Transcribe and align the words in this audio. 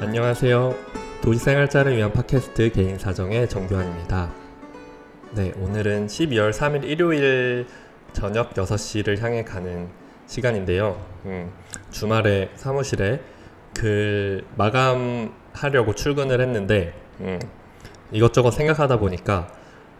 안녕하세요. 0.00 0.76
도시생활자를 1.22 1.96
위한 1.96 2.12
팟캐스트 2.12 2.70
개인 2.70 2.96
사정의 2.96 3.48
정교환입니다. 3.48 4.30
네, 5.32 5.52
오늘은 5.58 6.06
12월 6.06 6.52
3일 6.52 6.84
일요일 6.84 7.66
저녁 8.12 8.54
6시를 8.54 9.18
향해 9.18 9.42
가는 9.42 9.88
시간인데요. 10.28 11.04
음, 11.24 11.50
주말에 11.90 12.50
사무실에 12.54 13.20
글 13.74 14.44
마감하려고 14.56 15.96
출근을 15.96 16.40
했는데 16.42 16.94
음, 17.18 17.40
이것저것 18.12 18.52
생각하다 18.52 19.00
보니까 19.00 19.48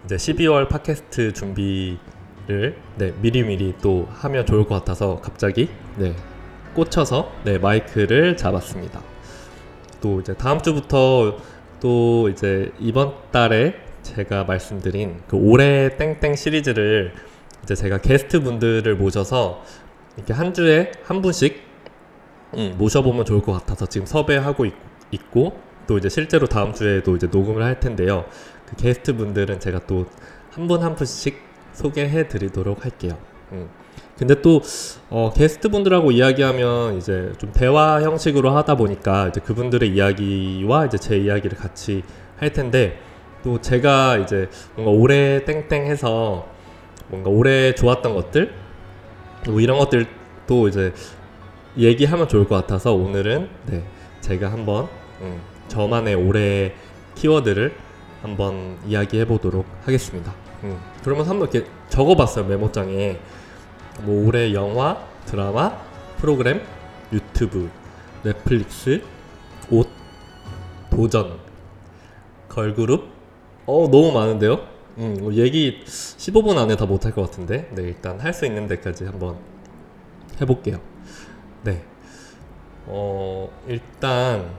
이제 0.05 0.15
12월 0.15 0.69
팟캐스트 0.69 1.33
준비를 1.33 2.77
네, 2.99 3.15
미리미리 3.21 3.75
또 3.83 4.07
하면 4.12 4.46
좋을 4.46 4.65
것 4.65 4.77
같아서 4.77 5.21
갑자기 5.21 5.69
네, 5.96 6.15
꽂혀서 6.77 7.33
네, 7.45 7.59
마이크를 7.59 8.37
잡았습니다. 8.37 9.18
또 10.01 10.21
이제 10.21 10.35
다음 10.35 10.61
주부터 10.61 11.36
또 11.81 12.29
이제 12.29 12.72
이번 12.79 13.14
달에 13.31 13.75
제가 14.03 14.45
말씀드린 14.45 15.21
그 15.29 15.36
올해 15.36 15.96
땡땡 15.96 16.36
시리즈를 16.36 17.13
이제 17.63 17.75
제가 17.75 17.99
게스트 17.99 18.41
분들을 18.41 18.96
모셔서 18.96 19.63
이렇게 20.17 20.32
한 20.32 20.55
주에 20.55 20.93
한 21.05 21.22
분씩 21.22 21.69
음, 22.55 22.75
모셔보면 22.79 23.25
좋을 23.25 23.43
것 23.43 23.53
같아서 23.53 23.86
지금 23.86 24.07
섭외하고 24.07 24.64
있, 24.64 24.72
있고 25.11 25.58
또 25.86 25.99
이제 25.99 26.08
실제로 26.08 26.46
다음 26.46 26.72
주에도 26.72 27.17
이제 27.17 27.27
녹음을 27.27 27.63
할 27.63 27.79
텐데요. 27.80 28.25
그 28.67 28.77
게스트 28.77 29.17
분들은 29.17 29.61
제가 29.61 29.86
또 29.86 30.07
한 30.58 30.67
분한 30.67 30.96
분씩 30.96 31.41
소개해 31.72 32.27
드리도록 32.27 32.84
할게요. 32.84 33.17
음. 33.53 33.69
근데 34.19 34.42
또 34.42 34.61
어, 35.11 35.33
게스트 35.34 35.69
분들하고 35.69 36.11
이야기하면 36.11 36.97
이제 36.97 37.33
좀 37.39 37.53
대화 37.53 38.03
형식으로 38.03 38.50
하다 38.50 38.75
보니까 38.75 39.28
이제 39.28 39.41
그분들의 39.41 39.89
이야기와 39.91 40.86
이제 40.86 40.98
제 40.98 41.17
이야기를 41.17 41.56
같이 41.56 42.03
할 42.36 42.53
텐데 42.53 42.98
또 43.44 43.61
제가 43.61 44.16
이제 44.19 44.48
뭔가 44.74 44.91
올해 44.91 45.44
땡땡해서 45.44 46.46
뭔가 47.08 47.30
올해 47.30 47.74
좋았던 47.74 48.14
것들 48.14 48.52
뭐 49.46 49.61
이런 49.61 49.78
것들 49.78 50.06
또 50.48 50.66
이제 50.66 50.92
얘기하면 51.77 52.27
좋을 52.27 52.48
것 52.48 52.56
같아서 52.56 52.94
오늘은 52.94 53.48
네 53.66 53.84
제가 54.20 54.50
한번 54.50 54.89
음, 55.20 55.41
저만의 55.69 56.16
올해 56.16 56.74
키워드를 57.14 57.72
한번 58.20 58.78
이야기해 58.84 59.27
보도록 59.27 59.64
하겠습니다. 59.84 60.34
음, 60.64 60.77
그러면 61.05 61.27
한번 61.27 61.48
이렇게 61.48 61.70
적어봤어요 61.89 62.46
메모장에 62.46 63.19
뭐 64.02 64.27
올해 64.27 64.52
영화, 64.54 65.04
드라마, 65.27 65.77
프로그램, 66.18 66.62
유튜브, 67.12 67.70
넷플릭스, 68.22 69.02
옷, 69.70 69.88
도전, 70.90 71.38
걸그룹. 72.48 73.08
어 73.66 73.88
너무 73.90 74.12
많은데요. 74.12 74.66
음, 74.98 75.16
뭐 75.20 75.32
얘기 75.34 75.82
15분 75.84 76.56
안에 76.58 76.77
다 76.77 76.86
못할 76.86 77.12
것 77.12 77.22
같은데. 77.22 77.68
네 77.74 77.82
일단 77.82 78.18
할 78.18 78.32
수 78.32 78.46
있는 78.46 78.66
데까지 78.66 79.05
한번 79.05 79.36
해볼게요. 80.40 80.80
네. 81.64 81.83
어 82.86 83.50
일단 83.68 84.50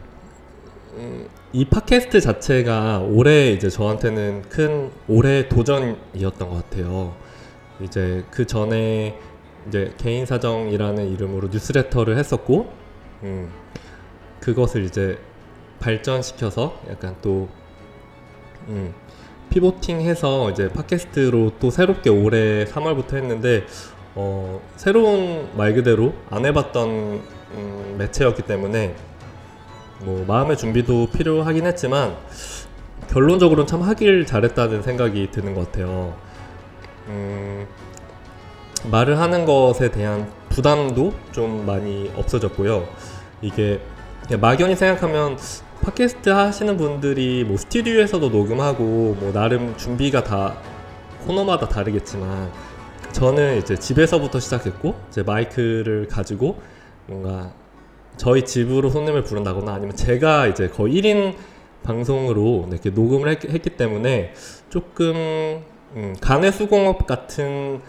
음, 0.93 1.27
이 1.51 1.65
팟캐스트 1.65 2.21
자체가 2.21 2.99
올해 2.99 3.51
이제 3.51 3.69
저한테는 3.69 4.43
큰 4.49 4.91
올해 5.07 5.49
도전이었던 5.49 6.49
것 6.49 6.69
같아요. 6.69 7.15
이제 7.81 8.23
그 8.29 8.45
전에 8.45 9.17
이제 9.67 9.93
개인 9.97 10.25
사정이라는 10.25 11.11
이름으로 11.11 11.49
뉴스레터를 11.49 12.17
했었고, 12.17 12.71
음, 13.23 13.51
그것을 14.39 14.83
이제 14.83 15.19
발전시켜서 15.79 16.79
약간 16.89 17.15
또 17.21 17.49
음, 18.67 18.93
피보팅해서 19.49 20.51
이제 20.51 20.69
팟캐스트로 20.69 21.53
또 21.59 21.69
새롭게 21.71 22.09
올해 22.09 22.65
3월부터 22.65 23.15
했는데 23.15 23.65
어, 24.15 24.61
새로운 24.75 25.49
말 25.55 25.73
그대로 25.73 26.13
안 26.29 26.45
해봤던 26.45 26.89
음, 26.89 27.95
매체였기 27.97 28.43
때문에 28.43 28.95
뭐 30.01 30.25
마음의 30.27 30.57
준비도 30.57 31.09
필요하긴 31.11 31.65
했지만 31.65 32.15
결론적으로는 33.09 33.65
참 33.65 33.81
하길 33.81 34.25
잘했다는 34.25 34.83
생각이 34.83 35.31
드는 35.31 35.55
것 35.55 35.65
같아요. 35.65 36.15
음, 37.07 37.65
말을 38.85 39.19
하는 39.19 39.45
것에 39.45 39.91
대한 39.91 40.31
부담도 40.49 41.13
좀 41.31 41.65
많이 41.65 42.11
없어졌고요. 42.15 42.87
이게 43.41 43.79
막연히 44.39 44.75
생각하면 44.75 45.37
팟캐스트 45.81 46.29
하시는 46.29 46.77
분들이 46.77 47.43
뭐 47.43 47.57
스튜디오에서도 47.57 48.29
녹음하고 48.29 49.17
뭐 49.19 49.31
나름 49.33 49.75
준비가 49.77 50.23
다 50.23 50.57
코너마다 51.25 51.67
다르겠지만 51.67 52.51
저는 53.11 53.57
이제 53.57 53.75
집에서부터 53.75 54.39
시작했고 54.39 54.95
이제 55.09 55.23
마이크를 55.23 56.07
가지고 56.07 56.59
뭔가 57.07 57.51
저희 58.17 58.43
집으로 58.43 58.89
손님을 58.89 59.23
부른다거나 59.23 59.73
아니면 59.73 59.95
제가 59.95 60.47
이제 60.47 60.67
거의 60.67 60.95
1인 60.95 61.35
방송으로 61.83 62.67
이렇게 62.69 62.89
녹음을 62.89 63.29
했, 63.29 63.39
기 63.39 63.69
때문에 63.69 64.33
조금 64.69 65.63
음, 65.95 66.15
간의 66.21 66.51
수공업 66.51 67.07
같은 67.07 67.81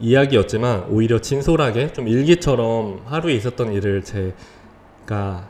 이야기였지만 0.00 0.86
오히려 0.90 1.20
진솔하게 1.20 1.92
좀 1.92 2.08
일기처럼 2.08 3.02
하루에 3.06 3.34
있었던 3.34 3.72
일을 3.72 4.02
제가 4.02 5.48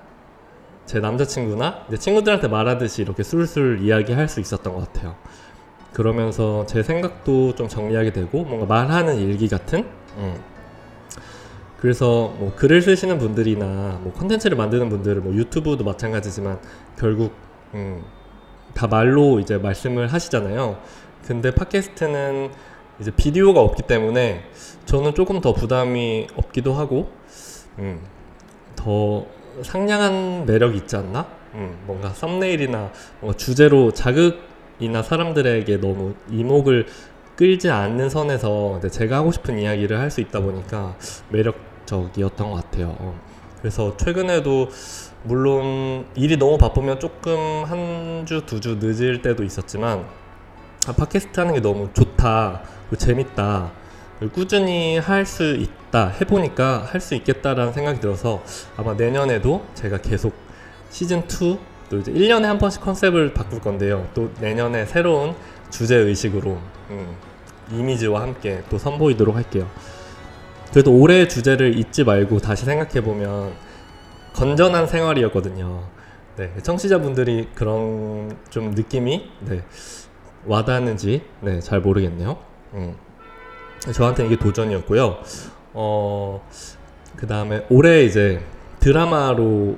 제 0.87 1.01
남자친구나 1.01 1.87
내 1.89 1.97
친구들한테 1.97 2.49
말하듯이 2.49 3.03
이렇게 3.03 3.23
술술 3.23 3.81
이야기할 3.83 4.29
수 4.29 4.41
있었던 4.41 4.75
것 4.75 4.93
같아요. 4.93 5.17
그러면서 5.93 6.67
제 6.67 6.83
생각도 6.83 7.55
좀 7.55 7.69
정리하게 7.69 8.13
되고 8.13 8.45
뭔가 8.45 8.67
말하는 8.67 9.17
일기 9.17 9.49
같은 9.49 9.87
음. 10.19 10.35
그래서 11.79 12.35
뭐 12.39 12.53
글을 12.57 12.83
쓰시는 12.83 13.19
분들이나 13.19 14.01
뭐 14.03 14.13
컨텐츠를 14.15 14.57
만드는 14.57 14.89
분들은 14.89 15.23
뭐 15.23 15.35
유튜브도 15.35 15.85
마찬가지지만 15.85 16.59
결국 16.99 17.33
음, 17.75 18.03
다 18.73 18.87
말로 18.87 19.39
이제 19.39 19.59
말씀을 19.59 20.13
하시잖아요. 20.13 20.79
근데 21.27 21.51
팟캐스트는 21.51 22.51
이제 23.01 23.11
비디오가 23.11 23.61
없기 23.61 23.83
때문에 23.83 24.45
저는 24.87 25.15
조금 25.15 25.41
더 25.41 25.53
부담이 25.53 26.29
없기도 26.37 26.75
하고 26.75 27.11
음, 27.79 28.01
더 28.77 29.27
상냥한 29.63 30.47
매력이 30.47 30.79
있지 30.79 30.97
않나? 30.97 31.27
음, 31.55 31.79
뭔가 31.87 32.11
썸네일이나 32.11 32.91
뭔가 33.21 33.37
주제로 33.37 33.93
자극이나 33.93 35.03
사람들에게 35.03 35.81
너무 35.81 36.15
이목을 36.31 36.87
끌지 37.37 37.69
않는 37.71 38.09
선에서 38.11 38.81
제가 38.91 39.17
하고 39.19 39.33
싶은 39.33 39.59
이야기를 39.59 39.99
할 39.99 40.11
수 40.11 40.21
있다 40.21 40.41
보니까 40.41 40.97
매력적이었던 41.31 42.51
것 42.51 42.57
같아요. 42.57 42.95
어. 43.01 43.21
그래서 43.61 43.97
최근에도 43.97 44.69
물론 45.25 46.07
일이 46.15 46.37
너무 46.37 46.59
바쁘면 46.59 47.01
조금 47.01 47.65
한 47.65 48.25
주, 48.27 48.45
두 48.47 48.61
주 48.61 48.77
늦을 48.81 49.23
때도 49.23 49.43
있었지만 49.43 50.05
아, 50.87 50.93
팟캐스트 50.93 51.41
하는 51.41 51.55
게 51.55 51.61
너무 51.61 51.89
좋다, 51.95 52.63
재밌다, 52.97 53.73
꾸준히 54.33 54.99
할 54.99 55.27
수 55.27 55.55
있다, 55.55 56.09
해보니까 56.21 56.87
할 56.91 57.01
수 57.01 57.15
있겠다라는 57.15 57.73
생각이 57.73 58.01
들어서 58.01 58.43
아마 58.77 58.95
내년에도 58.95 59.65
제가 59.75 59.99
계속 59.99 60.35
시즌2 60.91 61.59
또 61.91 61.99
이제 61.99 62.13
1년에 62.13 62.45
한 62.45 62.59
번씩 62.59 62.81
컨셉을 62.83 63.35
바꿀 63.35 63.61
건데요. 63.61 64.09
또 64.15 64.31
내년에 64.41 64.87
새로운 64.87 65.35
주제 65.71 65.97
의식으로 65.97 66.59
음, 66.91 67.17
이미지와 67.73 68.23
함께 68.23 68.63
또 68.71 68.79
선보이도록 68.79 69.35
할게요. 69.35 69.69
그래도 70.71 70.93
올해 70.93 71.29
주제를 71.29 71.79
잊지 71.79 72.05
말고 72.05 72.39
다시 72.41 72.65
생각해 72.65 73.03
보면 73.03 73.53
건전한 74.35 74.87
생활이었거든요. 74.87 75.85
네, 76.37 76.53
청취자분들이 76.63 77.49
그런 77.55 78.37
좀 78.51 78.71
느낌이 78.73 79.31
네, 79.41 79.63
와닿는지 80.47 81.23
네, 81.41 81.61
잘 81.61 81.81
모르겠네요. 81.81 82.37
음. 82.75 82.95
저한테 83.93 84.27
이게 84.27 84.37
도전이었고요. 84.37 85.19
어, 85.75 86.49
그 87.17 87.27
다음에 87.27 87.65
올해 87.71 88.05
이제 88.05 88.41
드라마로 88.81 89.77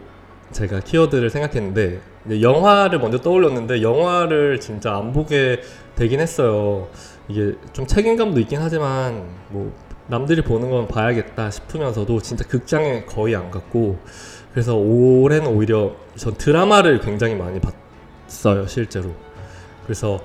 제가 0.52 0.80
키워드를 0.80 1.30
생각했는데 1.30 2.00
영화를 2.40 2.98
먼저 2.98 3.20
떠올렸는데 3.20 3.82
영화를 3.82 4.60
진짜 4.60 4.96
안 4.96 5.12
보게 5.12 5.60
되긴 5.94 6.20
했어요. 6.20 6.88
이게 7.28 7.54
좀 7.72 7.86
책임감도 7.86 8.40
있긴 8.40 8.60
하지만 8.60 9.26
뭐 9.48 9.72
남들이 10.08 10.42
보는 10.42 10.70
건 10.70 10.86
봐야겠다 10.86 11.50
싶으면서도 11.50 12.22
진짜 12.22 12.44
극장에 12.46 13.04
거의 13.04 13.34
안 13.34 13.50
갔고 13.50 13.98
그래서 14.52 14.76
올해는 14.76 15.48
오히려 15.48 15.96
전 16.14 16.34
드라마를 16.34 17.00
굉장히 17.00 17.34
많이 17.34 17.60
봤어요 17.60 18.66
실제로. 18.66 19.10
그래서 19.84 20.20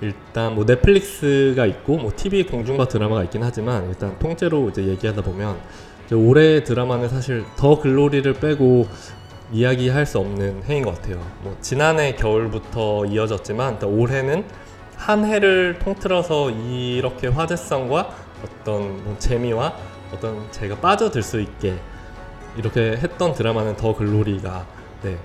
일단 0.00 0.54
뭐 0.54 0.64
넷플릭스가 0.64 1.66
있고 1.66 1.96
뭐 1.96 2.12
TV 2.14 2.44
공중파 2.44 2.86
드라마가 2.86 3.24
있긴 3.24 3.42
하지만 3.42 3.88
일단 3.88 4.18
통째로 4.18 4.68
이제 4.68 4.86
얘기하다 4.86 5.22
보면 5.22 5.58
이제 6.06 6.14
올해 6.14 6.62
드라마는 6.62 7.08
사실 7.08 7.44
더 7.56 7.80
글로리를 7.80 8.32
빼고 8.34 8.86
이야기할 9.52 10.06
수 10.06 10.18
없는 10.18 10.64
해인 10.64 10.84
것 10.84 10.94
같아요. 10.96 11.24
뭐 11.42 11.56
지난해 11.60 12.14
겨울부터 12.14 13.06
이어졌지만 13.06 13.78
올해는 13.82 14.44
한 14.96 15.24
해를 15.24 15.78
통틀어서 15.78 16.50
이렇게 16.50 17.28
화제성과 17.28 18.10
어떤 18.44 19.04
뭐 19.04 19.16
재미와 19.18 19.74
어떤 20.12 20.50
제가 20.52 20.76
빠져들 20.76 21.22
수 21.22 21.40
있게 21.40 21.76
이렇게 22.56 22.96
했던 22.96 23.32
드라마는 23.32 23.76
더 23.76 23.94
글로리가 23.94 24.66
네, 25.02 25.18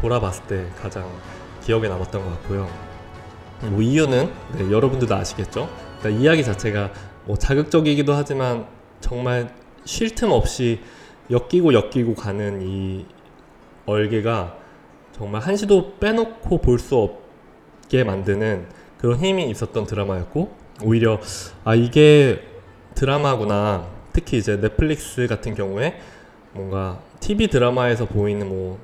돌아봤을 0.00 0.44
때 0.44 0.66
가장 0.80 1.06
기억에 1.62 1.88
남았던 1.88 2.24
것 2.24 2.30
같고요. 2.30 2.87
뭐 3.62 3.82
이유는 3.82 4.30
네, 4.56 4.70
여러분들도 4.70 5.14
아시겠죠? 5.14 5.68
그러니까 6.00 6.22
이야기 6.22 6.44
자체가 6.44 6.90
뭐 7.24 7.36
자극적이기도 7.36 8.12
하지만 8.14 8.66
정말 9.00 9.52
쉴 9.84 10.14
틈 10.14 10.30
없이 10.30 10.80
엮이고 11.30 11.74
엮이고 11.74 12.14
가는 12.14 12.62
이 12.62 13.06
얼개가 13.86 14.56
정말 15.12 15.42
한시도 15.42 15.96
빼놓고 15.98 16.58
볼 16.58 16.78
수 16.78 16.96
없게 16.96 18.04
만드는 18.04 18.66
그런 18.98 19.18
힘이 19.18 19.50
있었던 19.50 19.86
드라마였고 19.86 20.52
오히려 20.84 21.20
아 21.64 21.74
이게 21.74 22.42
드라마구나 22.94 23.86
특히 24.12 24.38
이제 24.38 24.60
넷플릭스 24.60 25.26
같은 25.26 25.54
경우에 25.54 25.98
뭔가 26.52 27.00
TV 27.20 27.48
드라마에서 27.48 28.06
보이는 28.06 28.48
뭐 28.48 28.78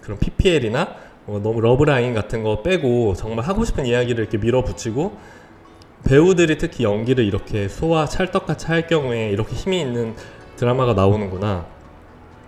그런 0.00 0.18
PPL이나 0.18 0.84
뭐 0.84 0.96
너무 1.42 1.60
러브라인 1.60 2.14
같은 2.14 2.42
거 2.42 2.62
빼고 2.62 3.14
정말 3.14 3.44
하고 3.44 3.64
싶은 3.64 3.84
이야기를 3.86 4.20
이렇게 4.22 4.38
밀어붙이고 4.38 5.12
배우들이 6.04 6.58
특히 6.58 6.84
연기를 6.84 7.24
이렇게 7.24 7.68
소화 7.68 8.06
찰떡같이 8.06 8.66
할 8.66 8.86
경우에 8.86 9.30
이렇게 9.30 9.54
힘이 9.54 9.80
있는 9.80 10.14
드라마가 10.56 10.94
나오는구나 10.94 11.66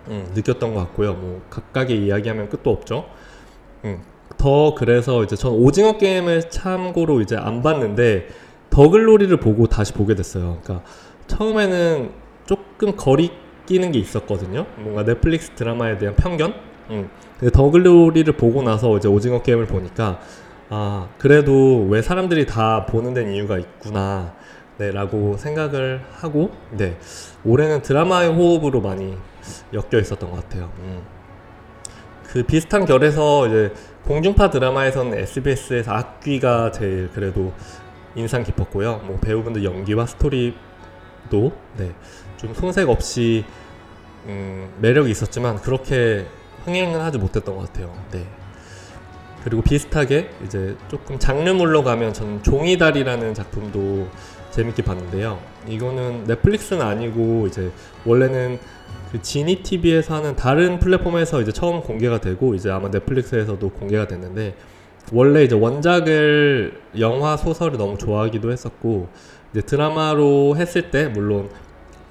음, 0.07 0.31
느꼈던 0.33 0.73
것 0.73 0.79
같고요. 0.81 1.13
뭐 1.13 1.41
각각의 1.49 2.05
이야기하면 2.05 2.49
끝도 2.49 2.71
없죠. 2.71 3.05
음, 3.85 4.01
더 4.37 4.73
그래서 4.73 5.23
이제 5.23 5.35
전 5.35 5.53
오징어 5.53 5.97
게임을 5.97 6.49
참고로 6.49 7.21
이제 7.21 7.35
안 7.35 7.61
봤는데 7.61 8.27
더글로리를 8.71 9.35
보고 9.37 9.67
다시 9.67 9.93
보게 9.93 10.15
됐어요. 10.15 10.59
그러니까 10.63 10.83
처음에는 11.27 12.11
조금 12.45 12.95
거리 12.95 13.31
끼는 13.65 13.91
게 13.91 13.99
있었거든요. 13.99 14.65
뭔가 14.77 15.03
넷플릭스 15.03 15.51
드라마에 15.51 15.97
대한 15.97 16.15
편견. 16.15 16.70
음. 16.91 17.09
근데 17.39 17.51
더글로리를 17.51 18.31
보고 18.37 18.61
나서 18.61 18.95
이제 18.97 19.07
오징어 19.07 19.41
게임을 19.41 19.65
보니까 19.65 20.19
아 20.69 21.09
그래도 21.17 21.87
왜 21.89 22.01
사람들이 22.01 22.45
다 22.45 22.85
보는 22.85 23.13
데는 23.13 23.33
이유가 23.33 23.57
있구나. 23.57 24.33
네라고 24.77 25.37
생각을 25.37 26.01
하고 26.11 26.51
네 26.71 26.97
올해는 27.43 27.81
드라마의 27.83 28.29
호흡으로 28.29 28.81
많이 28.81 29.15
엮여 29.73 29.99
있었던 30.01 30.31
것 30.31 30.43
같아요. 30.43 30.71
음. 30.79 31.01
그 32.23 32.43
비슷한 32.43 32.85
결에서 32.85 33.47
이제 33.47 33.73
공중파 34.05 34.49
드라마에서는 34.49 35.17
SBS에서 35.17 35.91
악귀가 35.91 36.71
제일 36.71 37.09
그래도 37.13 37.53
인상 38.15 38.43
깊었고요. 38.43 39.01
뭐 39.05 39.19
배우분들 39.19 39.63
연기와 39.63 40.05
스토리도 40.05 41.51
네, 41.77 41.91
좀 42.37 42.53
손색 42.53 42.89
없이 42.89 43.45
음, 44.25 44.69
매력이 44.79 45.11
있었지만 45.11 45.57
그렇게 45.57 46.25
흥행을 46.65 47.01
하지 47.01 47.17
못했던 47.17 47.55
것 47.55 47.67
같아요. 47.67 47.93
네. 48.11 48.25
그리고 49.43 49.61
비슷하게 49.61 50.29
이제 50.45 50.75
조금 50.87 51.17
장르물로 51.17 51.83
가면 51.83 52.13
저는 52.13 52.43
종이달이라는 52.43 53.33
작품도 53.33 54.07
재밌게 54.51 54.83
봤는데요. 54.83 55.39
이거는 55.67 56.25
넷플릭스는 56.25 56.85
아니고 56.85 57.47
이제 57.47 57.71
원래는 58.05 58.59
그 59.11 59.21
지니 59.21 59.63
TV에서 59.63 60.15
하는 60.15 60.35
다른 60.35 60.79
플랫폼에서 60.79 61.41
이제 61.41 61.51
처음 61.51 61.81
공개가 61.81 62.19
되고 62.21 62.53
이제 62.55 62.69
아마 62.69 62.89
넷플릭스에서도 62.89 63.67
공개가 63.69 64.07
됐는데 64.07 64.55
원래 65.11 65.43
이제 65.43 65.55
원작을 65.55 66.79
영화 66.99 67.35
소설을 67.35 67.77
너무 67.77 67.97
좋아하기도 67.97 68.51
했었고 68.51 69.09
이제 69.51 69.61
드라마로 69.61 70.55
했을 70.55 70.91
때 70.91 71.07
물론 71.07 71.49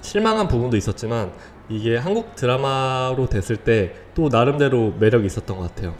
실망한 0.01 0.47
부분도 0.47 0.77
있었지만 0.77 1.31
이게 1.71 1.97
한국 1.97 2.35
드라마로 2.35 3.27
됐을 3.27 3.57
때 3.57 3.93
또 4.13 4.27
나름대로 4.29 4.93
매력이 4.99 5.25
있었던 5.25 5.57
것 5.57 5.73
같아요. 5.73 5.93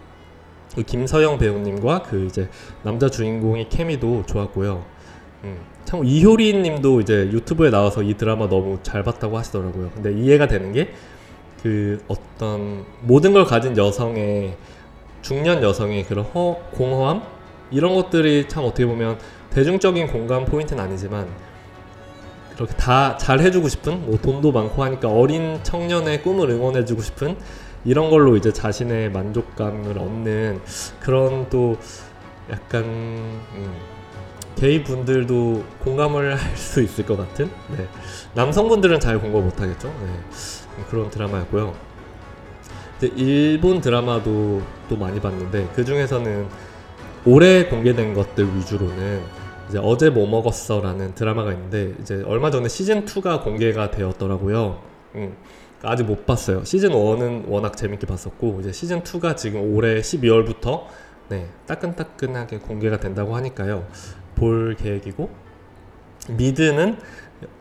그 0.75 0.83
김서영 0.83 1.37
배우님과 1.37 2.03
그 2.03 2.25
이제 2.25 2.49
남자 2.83 3.09
주인공의 3.09 3.69
케미도 3.69 4.25
좋았고요. 4.25 4.83
음, 5.45 5.57
참 5.85 6.03
이효리 6.05 6.53
님도 6.53 7.01
이제 7.01 7.29
유튜브에 7.31 7.69
나와서 7.69 8.03
이 8.03 8.15
드라마 8.15 8.47
너무 8.49 8.79
잘 8.83 9.03
봤다고 9.03 9.37
하시더라고요. 9.37 9.91
근데 9.95 10.11
이해가 10.13 10.47
되는 10.47 10.73
게 10.73 10.93
그 11.61 12.03
어떤 12.07 12.85
모든 13.01 13.33
걸 13.33 13.45
가진 13.45 13.77
여성의 13.77 14.55
중년 15.21 15.61
여성의 15.61 16.05
그런 16.05 16.25
허, 16.25 16.55
공허함 16.71 17.21
이런 17.69 17.93
것들이 17.93 18.47
참 18.47 18.65
어떻게 18.65 18.85
보면 18.85 19.19
대중적인 19.51 20.07
공감 20.07 20.45
포인트는 20.45 20.83
아니지만 20.83 21.27
그렇게 22.61 22.75
다 22.75 23.17
잘 23.17 23.39
해주고 23.39 23.69
싶은 23.69 24.05
뭐 24.05 24.19
돈도 24.19 24.51
많고 24.51 24.83
하니까 24.83 25.09
어린 25.09 25.59
청년의 25.63 26.21
꿈을 26.21 26.51
응원해주고 26.51 27.01
싶은 27.01 27.35
이런 27.85 28.11
걸로 28.11 28.37
이제 28.37 28.53
자신의 28.53 29.11
만족감을 29.11 29.97
얻는 29.97 30.61
그런 30.99 31.49
또 31.49 31.77
약간 32.51 32.83
음, 32.83 33.73
게이 34.55 34.83
분들도 34.83 35.63
공감을 35.83 36.37
할 36.37 36.55
수 36.55 36.81
있을 36.83 37.05
것 37.05 37.17
같은 37.17 37.49
네. 37.75 37.87
남성분들은 38.35 38.99
잘 38.99 39.19
공감 39.19 39.43
못하겠죠 39.43 39.87
네. 39.87 40.83
그런 40.89 41.09
드라마였고요 41.09 41.73
일본 43.15 43.81
드라마도 43.81 44.61
또 44.87 44.95
많이 44.95 45.19
봤는데 45.19 45.69
그 45.73 45.83
중에서는 45.83 46.47
올해 47.25 47.65
공개된 47.65 48.13
것들 48.13 48.55
위주로는 48.55 49.40
이제 49.71 49.79
어제 49.81 50.09
뭐 50.09 50.27
먹었어라는 50.27 51.15
드라마가 51.15 51.53
있는데 51.53 51.95
이제 52.01 52.21
얼마 52.27 52.51
전에 52.51 52.67
시즌 52.67 53.05
2가 53.05 53.41
공개가 53.41 53.89
되었더라고요. 53.89 54.81
음, 55.15 55.37
아직 55.81 56.03
못 56.03 56.25
봤어요. 56.25 56.65
시즌 56.65 56.89
1은 56.89 57.47
워낙 57.47 57.77
재밌게 57.77 58.05
봤었고 58.05 58.57
이제 58.59 58.73
시즌 58.73 59.01
2가 59.01 59.37
지금 59.37 59.73
올해 59.73 60.01
12월부터 60.01 60.87
네, 61.29 61.47
따끈따끈하게 61.67 62.59
공개가 62.59 62.99
된다고 62.99 63.33
하니까요. 63.37 63.87
볼 64.35 64.75
계획이고 64.75 65.29
미드는 66.31 66.97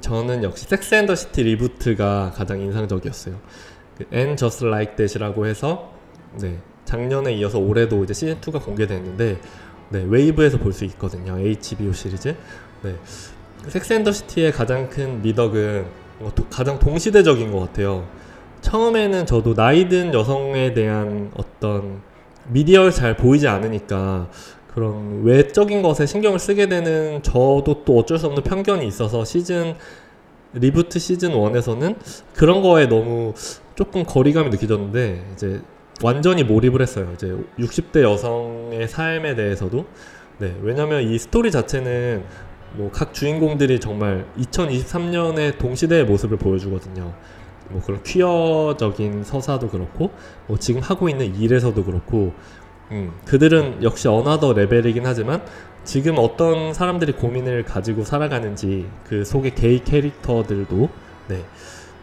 저는 0.00 0.42
역시 0.42 0.66
섹스 0.66 0.96
앤더 0.96 1.14
시티 1.14 1.44
리부트가 1.44 2.32
가장 2.34 2.60
인상적이었어요. 2.60 3.36
그 3.96 4.06
And 4.12 4.36
Just 4.36 4.66
Like 4.66 4.96
That이라고 4.96 5.46
해서 5.46 5.92
네, 6.40 6.58
작년에 6.86 7.34
이어서 7.34 7.60
올해도 7.60 8.02
이제 8.02 8.14
시즌 8.14 8.40
2가 8.40 8.60
공개됐는데 8.64 9.38
네, 9.90 10.04
웨이브에서 10.08 10.58
볼 10.58 10.72
수 10.72 10.84
있거든요. 10.84 11.38
HBO 11.38 11.92
시리즈. 11.92 12.36
네. 12.82 12.94
섹스 13.68 13.92
앤더 13.92 14.12
시티의 14.12 14.52
가장 14.52 14.88
큰 14.88 15.20
미덕은 15.20 15.84
가장 16.48 16.78
동시대적인 16.78 17.50
것 17.50 17.60
같아요. 17.60 18.06
처음에는 18.60 19.26
저도 19.26 19.54
나이든 19.54 20.14
여성에 20.14 20.74
대한 20.74 21.30
어떤 21.34 22.00
미디어를 22.48 22.90
잘 22.92 23.16
보이지 23.16 23.48
않으니까 23.48 24.28
그런 24.72 25.24
외적인 25.24 25.82
것에 25.82 26.06
신경을 26.06 26.38
쓰게 26.38 26.68
되는 26.68 27.22
저도 27.22 27.82
또 27.84 27.98
어쩔 27.98 28.18
수 28.18 28.26
없는 28.26 28.42
편견이 28.44 28.86
있어서 28.86 29.24
시즌 29.24 29.74
reboot 30.52 30.98
시즌 30.98 31.32
1에서는 31.32 31.96
그런 32.34 32.62
거에 32.62 32.86
너무 32.86 33.34
조금 33.74 34.04
거리감이 34.04 34.50
느껴졌는데 34.50 35.30
이제 35.32 35.60
완전히 36.02 36.44
몰입을 36.44 36.80
했어요. 36.82 37.10
이제 37.14 37.36
60대 37.58 38.02
여성의 38.02 38.88
삶에 38.88 39.34
대해서도 39.34 39.84
네 40.38 40.56
왜냐면 40.62 41.02
이 41.02 41.18
스토리 41.18 41.50
자체는 41.50 42.24
뭐 42.74 42.90
각 42.92 43.12
주인공들이 43.12 43.80
정말 43.80 44.24
2023년의 44.38 45.58
동시대의 45.58 46.04
모습을 46.04 46.36
보여주거든요. 46.38 47.12
뭐 47.68 47.82
그런 47.82 48.02
퀴어적인 48.02 49.24
서사도 49.24 49.68
그렇고 49.68 50.10
뭐 50.46 50.58
지금 50.58 50.80
하고 50.80 51.08
있는 51.08 51.34
일에서도 51.36 51.84
그렇고 51.84 52.32
음, 52.90 53.12
그들은 53.26 53.82
역시 53.82 54.08
another 54.08 54.52
level이긴 54.54 55.06
하지만 55.06 55.42
지금 55.84 56.16
어떤 56.18 56.74
사람들이 56.74 57.12
고민을 57.12 57.64
가지고 57.64 58.04
살아가는지 58.04 58.86
그 59.08 59.24
속의 59.24 59.54
게이 59.54 59.84
캐릭터들도 59.84 60.88
네 61.28 61.44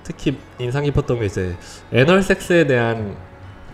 특히 0.04 0.38
인상 0.60 0.84
깊었던 0.86 1.20
게 1.20 1.26
이제 1.26 1.56
애널 1.92 2.24
섹스에 2.24 2.66
대한 2.66 3.18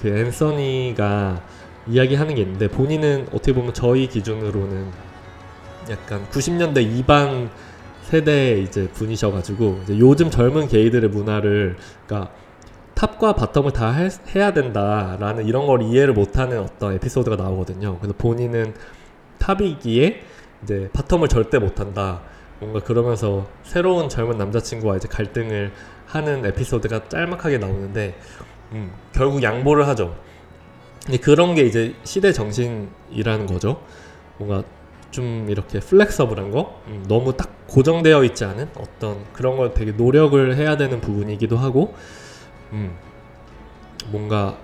그 0.03 0.09
앤서니가 0.09 1.41
이야기하는 1.87 2.35
게 2.35 2.41
있는데 2.41 2.67
본인은 2.67 3.29
어떻게 3.31 3.53
보면 3.53 3.73
저희 3.73 4.07
기준으로는 4.07 4.91
약간 5.89 6.27
90년대 6.29 6.83
이반 6.83 7.49
세대의 8.01 8.63
이제 8.63 8.89
분이셔가지고 8.89 9.79
이제 9.83 9.97
요즘 9.99 10.29
젊은 10.29 10.67
게이들의 10.67 11.09
문화를 11.09 11.77
그러니까 12.05 12.33
탑과 12.95 13.33
바텀을 13.33 13.71
다 13.71 13.91
해, 13.91 14.09
해야 14.35 14.51
된다라는 14.51 15.47
이런 15.47 15.67
걸 15.67 15.81
이해를 15.83 16.13
못하는 16.13 16.59
어떤 16.59 16.93
에피소드가 16.95 17.37
나오거든요. 17.37 17.97
그래서 17.99 18.13
본인은 18.17 18.73
탑이기에 19.39 20.21
이제 20.63 20.89
바텀을 20.91 21.29
절대 21.29 21.59
못한다. 21.59 22.21
뭔가 22.59 22.81
그러면서 22.81 23.47
새로운 23.63 24.09
젊은 24.09 24.37
남자친구와 24.37 24.97
이제 24.97 25.07
갈등을 25.07 25.71
하는 26.07 26.45
에피소드가 26.45 27.07
짤막하게 27.07 27.57
나오는데 27.57 28.15
음, 28.73 28.91
결국 29.13 29.41
양보를 29.43 29.87
하죠. 29.87 30.15
근데 31.05 31.17
그런 31.17 31.55
게 31.55 31.63
이제 31.63 31.95
시대 32.03 32.31
정신이라는 32.31 33.47
거죠. 33.47 33.81
뭔가 34.37 34.63
좀 35.11 35.47
이렇게 35.49 35.79
플렉서블한 35.79 36.51
거, 36.51 36.81
음, 36.87 37.05
너무 37.07 37.37
딱 37.37 37.67
고정되어 37.67 38.23
있지 38.25 38.45
않은 38.45 38.69
어떤 38.77 39.23
그런 39.33 39.57
걸 39.57 39.73
되게 39.73 39.91
노력을 39.91 40.55
해야 40.55 40.75
되는 40.75 40.99
부분이기도 41.01 41.57
하고, 41.57 41.93
음, 42.71 42.95
뭔가 44.07 44.57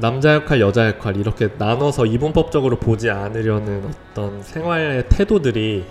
남자 0.00 0.34
역할, 0.34 0.60
여자 0.60 0.88
역할 0.88 1.16
이렇게 1.16 1.50
나눠서 1.56 2.06
이분법적으로 2.06 2.78
보지 2.78 3.10
않으려는 3.10 3.90
어떤 4.10 4.42
생활의 4.42 5.08
태도들이 5.08 5.84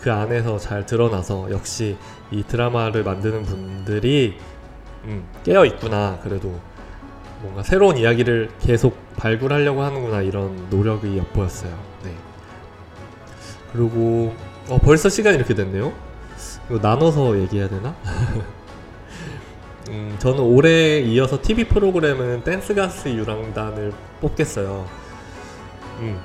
그 0.00 0.12
안에서 0.12 0.58
잘 0.58 0.84
드러나서 0.84 1.50
역시 1.50 1.96
이 2.30 2.42
드라마를 2.42 3.02
만드는 3.02 3.44
분들이 3.44 4.36
음, 5.06 5.26
깨어 5.44 5.64
있구나. 5.64 6.18
그래도 6.22 6.58
뭔가 7.40 7.62
새로운 7.62 7.96
이야기를 7.96 8.50
계속 8.60 8.96
발굴하려고 9.16 9.82
하는구나 9.82 10.22
이런 10.22 10.68
노력이 10.70 11.16
엿보였어요. 11.18 11.72
네. 12.04 12.12
그리고 13.72 14.34
어, 14.68 14.78
벌써 14.78 15.08
시간이 15.08 15.36
이렇게 15.36 15.54
됐네요. 15.54 15.92
이거 16.68 16.78
나눠서 16.80 17.38
얘기해야 17.40 17.68
되나? 17.68 17.94
음, 19.88 20.16
저는 20.18 20.40
올해 20.40 20.98
이어서 21.00 21.40
TV 21.40 21.64
프로그램은 21.64 22.42
댄스가스 22.42 23.08
유랑단을 23.08 23.92
뽑겠어요. 24.20 24.86
음, 26.00 26.20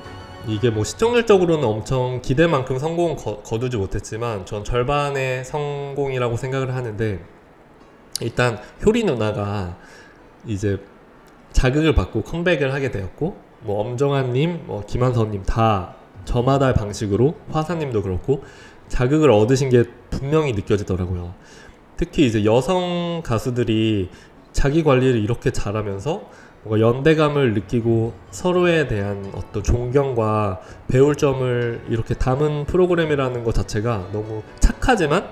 이게 0.48 0.72
뭐 0.72 0.84
시청률적으로는 0.84 1.64
엄청 1.64 2.22
기대만큼 2.22 2.80
성공 2.80 3.16
거, 3.16 3.44
거두지 3.44 3.78
못했지만 3.78 4.48
전 4.48 4.64
절반의 4.64 5.46
성공이라고 5.46 6.38
생각을 6.38 6.74
하는데 6.74 7.20
일단 8.22 8.60
효리 8.86 9.04
누나가 9.04 9.78
이제 10.46 10.80
자극을 11.52 11.94
받고 11.94 12.24
컴백을 12.24 12.74
하게 12.74 12.92
되었고 12.92 13.36
뭐 13.62 13.82
엄정한님, 13.82 14.64
뭐 14.66 14.84
김한선님 14.86 15.44
다 15.44 15.96
저마다의 16.26 16.74
방식으로 16.74 17.36
화사님도 17.52 18.02
그렇고 18.02 18.44
자극을 18.88 19.32
얻으신 19.32 19.70
게 19.70 19.84
분명히 20.10 20.54
느껴지더라고요. 20.54 21.34
특히 21.98 22.26
이제 22.26 22.44
여성 22.46 23.22
가수들이 23.24 24.10
자기 24.52 24.84
관리를 24.84 25.22
이렇게 25.22 25.52
잘하면서 25.52 26.24
뭔가 26.64 26.86
연대감을 26.86 27.54
느끼고 27.54 28.14
서로에 28.30 28.88
대한 28.88 29.32
어떤 29.36 29.64
존경과 29.64 30.60
배울 30.88 31.16
점을 31.16 31.82
이렇게 31.90 32.14
담은 32.14 32.66
프로그램이라는 32.66 33.44
것 33.44 33.54
자체가 33.56 34.10
너무 34.12 34.44
착하지만 34.60 35.28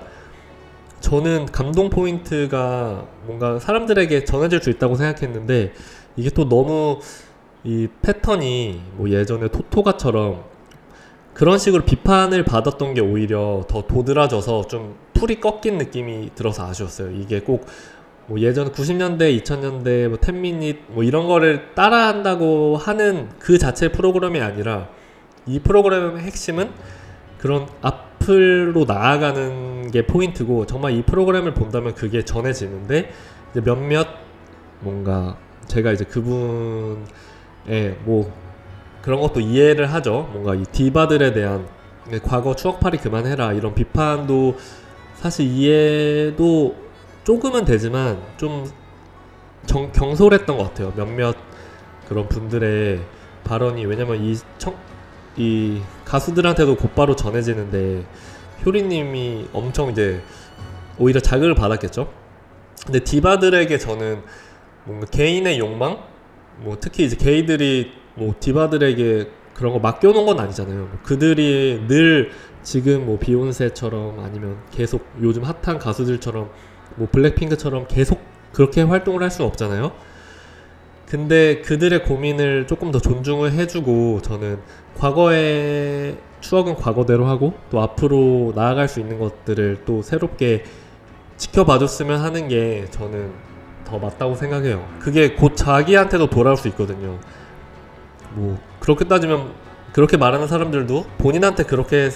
저는 1.00 1.46
감동 1.46 1.90
포인트가 1.90 3.06
뭔가 3.26 3.58
사람들에게 3.58 4.24
전해질 4.24 4.62
수 4.62 4.70
있다고 4.70 4.96
생각했는데 4.96 5.72
이게 6.16 6.30
또 6.30 6.48
너무 6.48 7.00
이 7.64 7.88
패턴이 8.02 8.80
뭐 8.94 9.10
예전에 9.10 9.48
토토가처럼 9.48 10.44
그런 11.34 11.58
식으로 11.58 11.84
비판을 11.84 12.44
받았던 12.44 12.94
게 12.94 13.00
오히려 13.00 13.64
더 13.68 13.86
도드라져서 13.86 14.66
좀 14.66 14.96
풀이 15.14 15.40
꺾인 15.40 15.78
느낌이 15.78 16.30
들어서 16.34 16.66
아쉬웠어요. 16.66 17.10
이게 17.12 17.40
꼭 17.40 17.66
뭐 18.30 18.38
예전 18.38 18.70
90년대, 18.70 19.42
2000년대 19.42 20.06
뭐 20.06 20.16
텐미닛 20.18 20.82
뭐 20.86 21.02
이런 21.02 21.26
거를 21.26 21.74
따라한다고 21.74 22.76
하는 22.76 23.28
그 23.40 23.58
자체 23.58 23.90
프로그램이 23.90 24.40
아니라 24.40 24.88
이 25.46 25.58
프로그램의 25.58 26.22
핵심은 26.22 26.70
그런 27.38 27.66
앞 27.82 28.09
으로 28.30 28.84
나아가는 28.84 29.90
게 29.90 30.06
포인트고 30.06 30.66
정말 30.66 30.92
이 30.92 31.02
프로그램을 31.02 31.54
본다면 31.54 31.94
그게 31.94 32.24
전해지는데 32.24 33.10
몇몇 33.64 34.06
뭔가 34.80 35.36
제가 35.66 35.92
이제 35.92 36.04
그분의 36.04 36.98
뭐 38.04 38.32
그런 39.02 39.20
것도 39.20 39.40
이해를 39.40 39.92
하죠. 39.92 40.28
뭔가 40.32 40.54
이 40.54 40.64
디바들에 40.64 41.32
대한 41.32 41.66
과거 42.24 42.54
추억팔이 42.54 42.98
그만해라 42.98 43.52
이런 43.52 43.74
비판도 43.74 44.56
사실 45.14 45.46
이해도 45.46 46.74
조금은 47.24 47.64
되지만 47.64 48.18
좀 48.36 48.70
정, 49.66 49.92
경솔했던 49.92 50.56
것 50.56 50.64
같아요. 50.64 50.92
몇몇 50.96 51.36
그런 52.08 52.28
분들의 52.28 53.00
발언이 53.44 53.84
왜냐면 53.86 54.22
이, 54.24 54.36
청, 54.58 54.74
이 55.36 55.80
가수들한테도 56.04 56.76
곧바로 56.76 57.16
전해지는데 57.16 58.04
효리님이 58.64 59.48
엄청 59.52 59.90
이제 59.90 60.22
오히려 60.98 61.20
자극을 61.20 61.54
받았겠죠. 61.54 62.12
근데 62.84 63.00
디바들에게 63.00 63.78
저는 63.78 64.22
뭔가 64.84 65.06
개인의 65.06 65.58
욕망, 65.58 65.98
뭐 66.58 66.76
특히 66.80 67.04
이제 67.04 67.16
게이들이 67.16 67.92
뭐 68.14 68.34
디바들에게 68.38 69.30
그런 69.54 69.72
거 69.72 69.78
맡겨놓은 69.78 70.26
건 70.26 70.40
아니잖아요. 70.40 70.78
뭐 70.78 70.98
그들이 71.02 71.84
늘 71.86 72.32
지금 72.62 73.06
뭐 73.06 73.18
비욘세처럼 73.18 74.20
아니면 74.20 74.56
계속 74.70 75.06
요즘 75.22 75.44
핫한 75.44 75.78
가수들처럼 75.78 76.50
뭐 76.96 77.08
블랙핑크처럼 77.10 77.86
계속 77.88 78.20
그렇게 78.52 78.82
활동을 78.82 79.22
할 79.22 79.30
수는 79.30 79.48
없잖아요. 79.48 79.92
근데 81.10 81.60
그들의 81.62 82.04
고민을 82.04 82.68
조금 82.68 82.92
더 82.92 83.00
존중을 83.00 83.50
해주고 83.52 84.22
저는 84.22 84.60
과거의 84.96 86.16
추억은 86.40 86.76
과거대로 86.76 87.26
하고 87.26 87.54
또 87.68 87.82
앞으로 87.82 88.52
나아갈 88.54 88.86
수 88.86 89.00
있는 89.00 89.18
것들을 89.18 89.82
또 89.84 90.02
새롭게 90.02 90.62
지켜봐줬으면 91.36 92.20
하는 92.20 92.46
게 92.46 92.86
저는 92.92 93.32
더 93.84 93.98
맞다고 93.98 94.36
생각해요. 94.36 94.86
그게 95.00 95.34
곧 95.34 95.56
자기한테도 95.56 96.30
돌아올 96.30 96.56
수 96.56 96.68
있거든요. 96.68 97.18
뭐 98.34 98.56
그렇게 98.78 99.04
따지면 99.04 99.50
그렇게 99.92 100.16
말하는 100.16 100.46
사람들도 100.46 101.06
본인한테 101.18 101.64
그렇게 101.64 102.10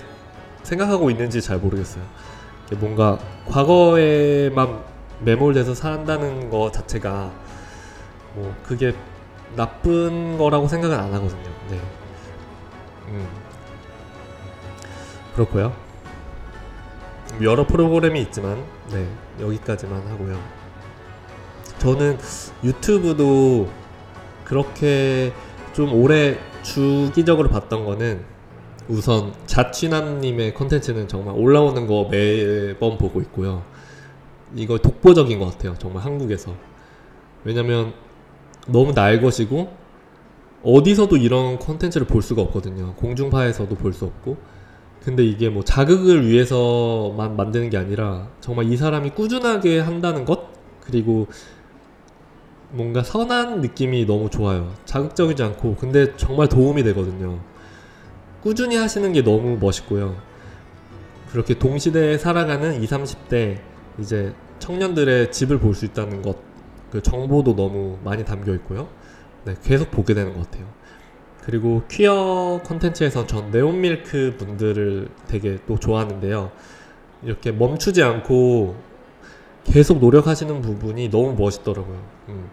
생각하고 0.62 1.10
있는지 1.10 1.42
잘 1.42 1.58
모르겠어요. 1.58 2.04
뭔가 2.78 3.18
과거에만 3.46 4.84
매몰돼서 5.18 5.74
산다는 5.74 6.48
거 6.48 6.70
자체가 6.70 7.43
뭐 8.34 8.54
그게 8.62 8.94
나쁜 9.56 10.38
거라고 10.38 10.68
생각은 10.68 10.98
안 10.98 11.12
하거든요. 11.14 11.50
네. 11.70 11.80
음. 13.08 13.28
그렇고요. 15.34 15.74
여러 17.42 17.66
프로그램이 17.66 18.20
있지만 18.22 18.64
네 18.90 19.08
여기까지만 19.40 20.06
하고요. 20.08 20.40
저는 21.78 22.18
유튜브도 22.62 23.68
그렇게 24.44 25.32
좀 25.72 25.92
오래 25.92 26.38
주기적으로 26.62 27.48
봤던 27.48 27.84
거는 27.84 28.24
우선 28.88 29.32
자취남님의 29.46 30.54
컨텐츠는 30.54 31.08
정말 31.08 31.34
올라오는 31.36 31.86
거 31.86 32.08
매번 32.10 32.98
보고 32.98 33.20
있고요. 33.22 33.62
이거 34.54 34.78
독보적인 34.78 35.38
것 35.38 35.52
같아요. 35.52 35.74
정말 35.78 36.04
한국에서. 36.04 36.54
왜냐면 37.44 37.92
너무 38.66 38.92
날 38.94 39.20
것이고 39.20 39.70
어디서도 40.62 41.16
이런 41.18 41.58
컨텐츠를 41.58 42.06
볼 42.06 42.22
수가 42.22 42.42
없거든요. 42.42 42.94
공중파에서도 42.94 43.74
볼 43.76 43.92
수 43.92 44.04
없고. 44.06 44.36
근데 45.02 45.22
이게 45.22 45.50
뭐 45.50 45.62
자극을 45.62 46.26
위해서만 46.26 47.36
만드는 47.36 47.68
게 47.68 47.76
아니라 47.76 48.28
정말 48.40 48.72
이 48.72 48.76
사람이 48.76 49.10
꾸준하게 49.10 49.80
한다는 49.80 50.24
것 50.24 50.48
그리고 50.80 51.26
뭔가 52.70 53.02
선한 53.02 53.60
느낌이 53.60 54.06
너무 54.06 54.30
좋아요. 54.30 54.72
자극적이지 54.86 55.42
않고 55.42 55.76
근데 55.76 56.16
정말 56.16 56.48
도움이 56.48 56.82
되거든요. 56.84 57.38
꾸준히 58.42 58.76
하시는 58.76 59.12
게 59.12 59.22
너무 59.22 59.58
멋있고요. 59.60 60.16
그렇게 61.30 61.58
동시대에 61.58 62.16
살아가는 62.18 62.82
20, 62.82 62.90
30대 62.90 63.58
이제 63.98 64.34
청년들의 64.58 65.32
집을 65.32 65.58
볼 65.58 65.74
수 65.74 65.84
있다는 65.84 66.22
것, 66.22 66.36
그 66.94 67.02
정보도 67.02 67.56
너무 67.56 67.98
많이 68.04 68.24
담겨 68.24 68.54
있고요. 68.54 68.86
네, 69.44 69.56
계속 69.64 69.90
보게 69.90 70.14
되는 70.14 70.32
것 70.32 70.48
같아요. 70.48 70.64
그리고 71.42 71.82
퀴어 71.90 72.60
컨텐츠에서 72.64 73.26
전 73.26 73.50
네온밀크 73.50 74.36
분들을 74.38 75.08
되게 75.26 75.58
또 75.66 75.76
좋아하는데요. 75.76 76.52
이렇게 77.24 77.50
멈추지 77.50 78.00
않고 78.00 78.76
계속 79.64 79.98
노력하시는 79.98 80.62
부분이 80.62 81.10
너무 81.10 81.34
멋있더라고요. 81.36 82.00
음. 82.28 82.48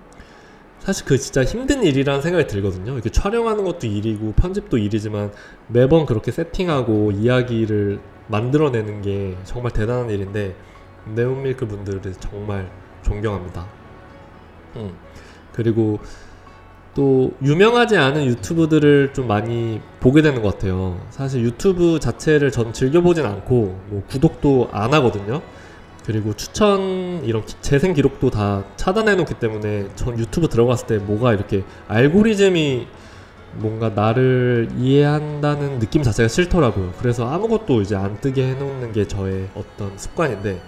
사실 0.79 1.05
그 1.05 1.19
진짜 1.19 1.43
힘든 1.43 1.83
일이라는 1.83 2.23
생각이 2.23 2.47
들거든요. 2.47 2.93
이렇게 2.93 3.11
촬영하는 3.11 3.63
것도 3.63 3.85
일이고 3.85 4.31
편집도 4.31 4.79
일이지만 4.79 5.31
매번 5.67 6.07
그렇게 6.07 6.31
세팅하고 6.31 7.11
이야기를 7.11 7.99
만들어내는 8.27 9.03
게 9.03 9.37
정말 9.43 9.71
대단한 9.71 10.09
일인데 10.09 10.55
네온밀크 11.13 11.67
분들을 11.67 12.01
정말 12.13 12.71
존경합니다. 13.03 13.80
음. 14.75 14.91
그리고 15.53 15.99
또 16.93 17.31
유명하지 17.41 17.95
않은 17.97 18.25
유튜브들을 18.25 19.13
좀 19.13 19.27
많이 19.27 19.79
보게 20.01 20.21
되는 20.21 20.41
것 20.41 20.53
같아요. 20.53 20.99
사실 21.09 21.41
유튜브 21.41 21.99
자체를 21.99 22.51
전 22.51 22.73
즐겨보진 22.73 23.25
않고 23.25 23.79
뭐 23.87 24.03
구독도 24.09 24.69
안 24.71 24.93
하거든요. 24.95 25.41
그리고 26.05 26.33
추천 26.33 27.21
이런 27.23 27.45
기- 27.45 27.55
재생 27.61 27.93
기록도 27.93 28.29
다 28.31 28.63
차단해 28.75 29.15
놓기 29.15 29.35
때문에 29.35 29.87
전 29.95 30.17
유튜브 30.19 30.49
들어갔을 30.49 30.87
때 30.87 30.97
뭐가 30.97 31.33
이렇게 31.33 31.63
알고리즘이 31.87 32.87
뭔가 33.55 33.89
나를 33.89 34.69
이해한다는 34.77 35.79
느낌 35.79 36.03
자체가 36.03 36.27
싫더라고요. 36.27 36.93
그래서 36.99 37.29
아무것도 37.29 37.81
이제 37.81 37.95
안 37.95 38.19
뜨게 38.19 38.47
해놓는 38.47 38.91
게 38.93 39.07
저의 39.07 39.47
어떤 39.55 39.97
습관인데 39.97 40.61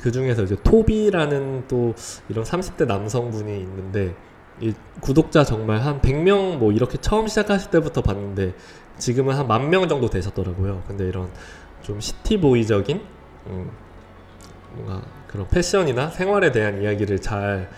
그 0.00 0.12
중에서 0.12 0.42
이제 0.44 0.56
토비라는 0.62 1.64
또 1.68 1.94
이런 2.28 2.44
30대 2.44 2.86
남성분이 2.86 3.58
있는데 3.60 4.14
이 4.60 4.72
구독자 5.00 5.44
정말 5.44 5.78
한 5.80 6.00
100명 6.00 6.58
뭐 6.58 6.72
이렇게 6.72 6.98
처음 6.98 7.26
시작하실 7.28 7.70
때부터 7.70 8.02
봤는데 8.02 8.54
지금은 8.98 9.34
한 9.36 9.46
만 9.46 9.70
명 9.70 9.88
정도 9.88 10.08
되셨더라고요. 10.10 10.82
근데 10.86 11.06
이런 11.08 11.28
좀 11.82 12.00
시티보이적인 12.00 13.00
음, 13.48 13.70
뭔가 14.74 15.02
그런 15.28 15.46
패션이나 15.48 16.10
생활에 16.10 16.50
대한 16.52 16.82
이야기를 16.82 17.20
잘 17.20 17.70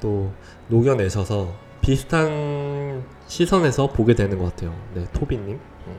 또 0.00 0.32
녹여내셔서 0.66 1.54
비슷한 1.80 3.04
시선에서 3.28 3.86
보게 3.92 4.14
되는 4.16 4.36
것 4.36 4.46
같아요. 4.46 4.74
네, 4.94 5.04
토비님. 5.12 5.50
음. 5.86 5.96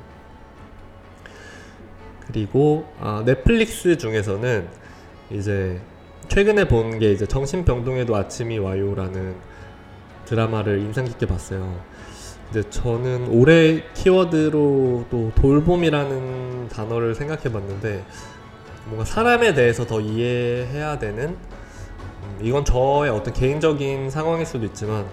그리고 2.28 2.86
아, 3.00 3.24
넷플릭스 3.26 3.98
중에서는 3.98 4.68
이제 5.34 5.80
최근에 6.30 6.68
본 6.68 7.00
게 7.00 7.12
이제 7.12 7.26
정신병동에도 7.26 8.16
아침이 8.16 8.58
와요라는 8.58 9.36
드라마를 10.26 10.80
인상 10.80 11.06
깊게 11.06 11.26
봤어요. 11.26 11.80
근데 12.52 12.70
저는 12.70 13.28
올해 13.30 13.84
키워드로 13.94 15.06
또 15.10 15.32
돌봄이라는 15.36 16.70
단어를 16.70 17.16
생각해 17.16 17.52
봤는데 17.52 18.04
뭔가 18.86 19.06
사람에 19.06 19.54
대해서 19.54 19.86
더 19.86 20.00
이해해야 20.00 21.00
되는 21.00 21.30
음, 21.30 22.38
이건 22.42 22.64
저의 22.64 23.10
어떤 23.12 23.34
개인적인 23.34 24.10
상황일 24.10 24.46
수도 24.46 24.66
있지만 24.66 25.06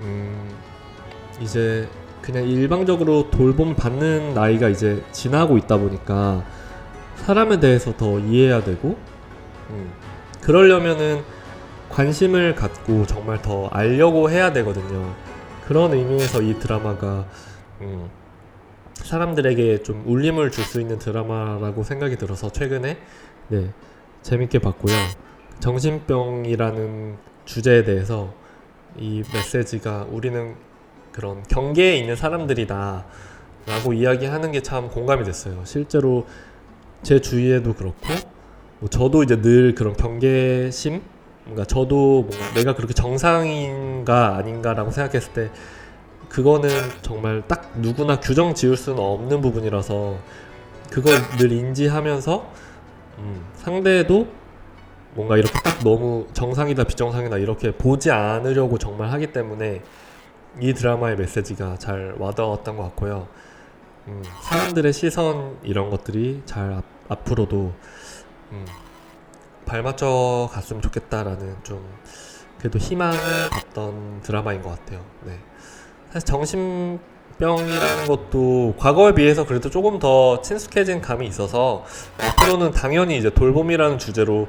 음, 0.00 0.50
이제 1.40 1.88
그냥 2.20 2.44
일방적으로 2.46 3.30
돌봄 3.30 3.74
받는 3.74 4.34
나이가 4.34 4.68
이제 4.68 5.02
지나고 5.12 5.56
있다 5.56 5.78
보니까 5.78 6.44
사람에 7.24 7.60
대해서 7.60 7.96
더 7.96 8.18
이해해야 8.18 8.62
되고 8.64 8.96
음, 9.70 9.92
그러려면은 10.40 11.22
관심을 11.90 12.54
갖고 12.54 13.06
정말 13.06 13.40
더 13.42 13.66
알려고 13.68 14.30
해야 14.30 14.52
되거든요. 14.52 15.14
그런 15.66 15.92
의미에서 15.92 16.42
이 16.42 16.58
드라마가 16.58 17.26
음, 17.80 18.08
사람들에게 18.94 19.82
좀 19.82 20.02
울림을 20.06 20.50
줄 20.50 20.64
수 20.64 20.80
있는 20.80 20.98
드라마라고 20.98 21.82
생각이 21.82 22.16
들어서 22.16 22.50
최근에 22.50 22.98
네 23.48 23.70
재밌게 24.22 24.58
봤고요. 24.58 24.94
정신병이라는 25.60 27.16
주제에 27.44 27.84
대해서 27.84 28.32
이 28.96 29.22
메시지가 29.32 30.06
우리는 30.10 30.54
그런 31.12 31.42
경계에 31.44 31.96
있는 31.96 32.16
사람들이다 32.16 33.04
라고 33.66 33.92
이야기하는 33.92 34.52
게 34.52 34.60
참 34.60 34.88
공감이 34.88 35.24
됐어요. 35.24 35.62
실제로 35.64 36.26
제 37.02 37.20
주위에도 37.20 37.74
그렇고 37.74 37.98
뭐 38.80 38.88
저도 38.88 39.22
이제 39.22 39.40
늘 39.40 39.74
그런 39.74 39.94
경계심 39.94 41.02
뭔가 41.44 41.64
저도 41.64 42.22
뭔가 42.22 42.54
내가 42.54 42.74
그렇게 42.74 42.92
정상인가 42.92 44.36
아닌가라고 44.36 44.90
생각했을 44.90 45.32
때 45.32 45.50
그거는 46.28 46.68
정말 47.02 47.42
딱 47.48 47.72
누구나 47.76 48.20
규정 48.20 48.54
지을 48.54 48.76
수는 48.76 48.98
없는 48.98 49.40
부분이라서 49.40 50.18
그걸 50.90 51.14
늘 51.38 51.52
인지하면서 51.52 52.52
음, 53.18 53.44
상대도 53.54 54.28
뭔가 55.14 55.36
이렇게 55.36 55.58
딱 55.64 55.82
너무 55.82 56.26
정상이다 56.32 56.84
비정상이다 56.84 57.38
이렇게 57.38 57.72
보지 57.72 58.10
않으려고 58.10 58.78
정말 58.78 59.10
하기 59.12 59.32
때문에 59.32 59.82
이 60.60 60.74
드라마의 60.74 61.16
메시지가 61.16 61.76
잘 61.78 62.14
와닿았던 62.18 62.76
것 62.76 62.82
같고요. 62.84 63.28
음, 64.08 64.22
사람들의 64.42 64.92
시선 64.94 65.58
이런 65.62 65.90
것들이 65.90 66.42
잘 66.46 66.72
앞, 66.72 66.84
앞으로도 67.08 67.72
음, 68.52 68.66
발맞춰 69.66 70.48
갔으면 70.50 70.80
좋겠다라는 70.80 71.56
좀 71.62 71.86
그래도 72.58 72.78
희망을 72.78 73.18
줬던 73.52 74.22
드라마인 74.22 74.62
것 74.62 74.70
같아요. 74.70 75.04
네. 75.24 75.38
사실 76.10 76.26
정신병이라는 76.26 78.06
것도 78.08 78.74
과거에 78.78 79.14
비해서 79.14 79.44
그래도 79.44 79.68
조금 79.68 79.98
더 79.98 80.40
친숙해진 80.40 81.02
감이 81.02 81.26
있어서 81.26 81.84
앞으로는 82.18 82.72
당연히 82.72 83.18
이제 83.18 83.28
돌봄이라는 83.28 83.98
주제로 83.98 84.48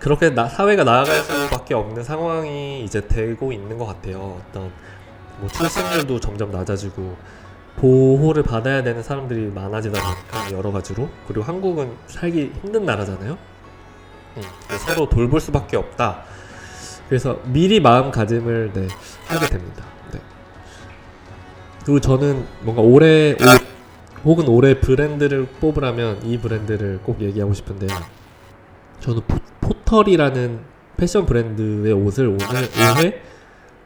그렇게 0.00 0.30
나, 0.30 0.48
사회가 0.48 0.82
나아갈 0.82 1.22
수밖에 1.22 1.74
없는 1.74 2.02
상황이 2.02 2.84
이제 2.84 3.06
되고 3.06 3.52
있는 3.52 3.78
것 3.78 3.86
같아요. 3.86 4.40
어떤 4.48 4.72
뭐 5.38 5.48
출생률도 5.48 6.18
점점 6.18 6.50
낮아지고 6.50 7.16
보호를 7.76 8.42
받아야 8.42 8.82
되는 8.82 9.02
사람들이 9.02 9.52
많아지다 9.54 10.00
보니까 10.02 10.56
여러 10.56 10.72
가지로 10.72 11.08
그리고 11.26 11.42
한국은 11.42 11.92
살기 12.06 12.52
힘든 12.62 12.84
나라잖아요. 12.84 13.32
음, 14.36 14.42
그래서 14.66 14.94
서로 14.94 15.08
돌볼 15.08 15.40
수밖에 15.40 15.76
없다. 15.76 16.24
그래서 17.08 17.38
미리 17.44 17.80
마음가짐을 17.80 18.72
네, 18.72 18.88
하게 19.26 19.46
됩니다. 19.46 19.84
네. 20.12 20.20
그리고 21.84 22.00
저는 22.00 22.44
뭔가 22.62 22.82
올해 22.82 23.32
옷 23.32 23.66
혹은 24.24 24.48
올해 24.48 24.80
브랜드를 24.80 25.46
뽑으라면 25.60 26.24
이 26.24 26.38
브랜드를 26.38 26.98
꼭 27.04 27.20
얘기하고 27.20 27.54
싶은데 27.54 27.86
저는 29.00 29.22
포, 29.28 29.38
포털이라는 29.60 30.60
패션 30.96 31.26
브랜드의 31.26 31.92
옷을 31.92 32.26
오늘 32.26 32.46
올해 32.98 33.20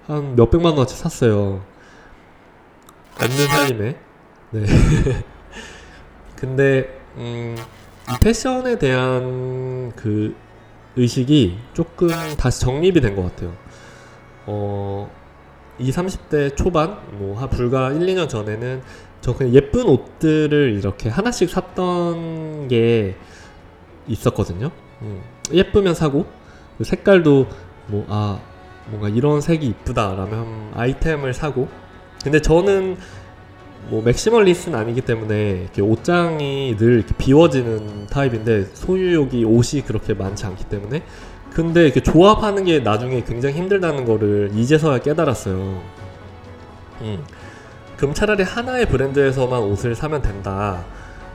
한 0.07 0.35
몇백만 0.37 0.72
원어치 0.72 0.96
샀어요. 0.96 1.62
없는 3.16 3.46
살림에. 3.49 3.96
네. 4.51 4.64
근데 6.37 7.01
음, 7.16 7.57
이 8.11 8.14
패션에 8.20 8.79
대한 8.79 9.92
그 9.96 10.35
의식이 10.96 11.59
조금 11.75 12.09
다시 12.37 12.61
정립이 12.61 13.01
된 13.01 13.14
것 13.14 13.23
같아요. 13.25 13.53
어, 14.46 15.11
20, 15.79 15.94
30대 15.94 16.57
초반, 16.57 16.99
뭐, 17.12 17.38
한 17.40 17.49
불과 17.49 17.90
1, 17.92 18.01
2년 18.01 18.29
전에는 18.29 18.83
저 19.20 19.35
그냥 19.35 19.55
예쁜 19.55 19.87
옷들을 19.87 20.75
이렇게 20.79 21.09
하나씩 21.09 21.49
샀던 21.49 22.68
게 22.68 23.16
있었거든요. 24.09 24.70
음, 25.03 25.23
예쁘면 25.53 25.94
사고, 25.94 26.27
그 26.79 26.85
색깔도 26.85 27.46
뭐, 27.87 28.07
아, 28.09 28.40
뭔가 28.87 29.09
이런 29.09 29.40
색이 29.40 29.66
이쁘다라면 29.66 30.73
아이템을 30.75 31.33
사고, 31.35 31.68
근데 32.23 32.41
저는 32.41 32.97
뭐 33.89 34.03
maximalist는 34.03 34.79
아니기 34.79 35.01
때문에 35.01 35.63
이렇게 35.63 35.83
옷장이 35.83 36.77
늘 36.77 36.99
이렇게 36.99 37.15
비워지는 37.17 38.07
타입인데 38.07 38.67
소유욕이 38.75 39.45
옷이 39.45 39.83
그렇게 39.83 40.15
많지 40.15 40.47
않기 40.47 40.65
때문에 40.65 41.03
근데 41.51 41.85
이렇게 41.85 42.01
조합하는 42.01 42.65
게 42.65 42.81
나중에 42.81 43.25
굉장히 43.25 43.57
힘들다는 43.57 44.05
거를 44.05 44.51
이제서야 44.55 44.99
깨달았어요. 44.99 45.83
음. 47.01 47.25
그럼 47.97 48.15
차라리 48.15 48.43
하나의 48.45 48.87
브랜드에서만 48.87 49.61
옷을 49.63 49.95
사면 49.95 50.23
된다 50.23 50.85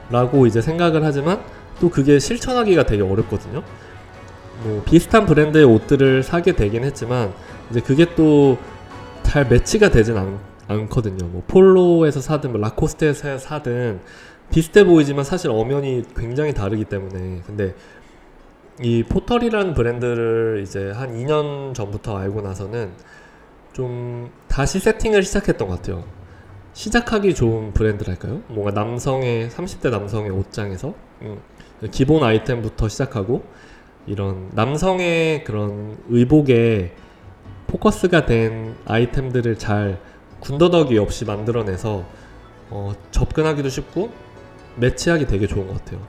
라고 0.09 0.47
이제 0.47 0.61
생각을 0.61 1.03
하지만 1.03 1.41
또 1.81 1.89
그게 1.89 2.19
실천하기가 2.19 2.85
되게 2.85 3.03
어렵거든요. 3.03 3.63
뭐 4.63 4.81
비슷한 4.85 5.25
브랜드의 5.25 5.65
옷들을 5.65 6.23
사게 6.23 6.53
되긴 6.53 6.85
했지만 6.85 7.33
이제 7.71 7.81
그게 7.81 8.13
또 8.15 8.57
잘 9.35 9.45
매치가 9.45 9.89
되진 9.89 10.15
않, 10.15 10.39
않거든요. 10.67 11.27
뭐 11.27 11.43
폴로에서 11.47 12.21
사든 12.21 12.51
뭐 12.51 12.61
라코스테에서 12.61 13.37
사든 13.37 14.01
비슷해 14.51 14.85
보이지만 14.85 15.23
사실 15.23 15.49
엄연히 15.51 16.03
굉장히 16.15 16.53
다르기 16.53 16.85
때문에 16.85 17.41
근데 17.45 17.75
이 18.81 19.03
포털이라는 19.03 19.73
브랜드를 19.73 20.61
이제 20.63 20.91
한 20.91 21.13
2년 21.13 21.73
전부터 21.73 22.17
알고 22.17 22.41
나서는 22.41 22.91
좀 23.73 24.29
다시 24.47 24.79
세팅을 24.79 25.23
시작했던 25.23 25.67
것 25.67 25.75
같아요. 25.75 26.03
시작하기 26.73 27.35
좋은 27.35 27.71
브랜드랄까요? 27.73 28.41
뭔가 28.47 28.71
남성의 28.71 29.49
30대 29.49 29.89
남성의 29.91 30.29
옷장에서 30.31 30.93
음, 31.21 31.39
기본 31.89 32.23
아이템부터 32.23 32.89
시작하고 32.89 33.43
이런 34.07 34.49
남성의 34.53 35.45
그런 35.45 35.97
의복에 36.09 36.93
포커스가 37.67 38.25
된 38.25 38.75
아이템들을 38.85 39.57
잘 39.57 39.99
군더더기 40.45 40.97
없이 40.99 41.25
만들어내서 41.25 42.05
어, 42.69 42.93
접근하기도 43.11 43.69
쉽고 43.69 44.11
매치하기 44.75 45.25
되게 45.25 45.47
좋은 45.47 45.67
것 45.67 45.77
같아요. 45.79 46.01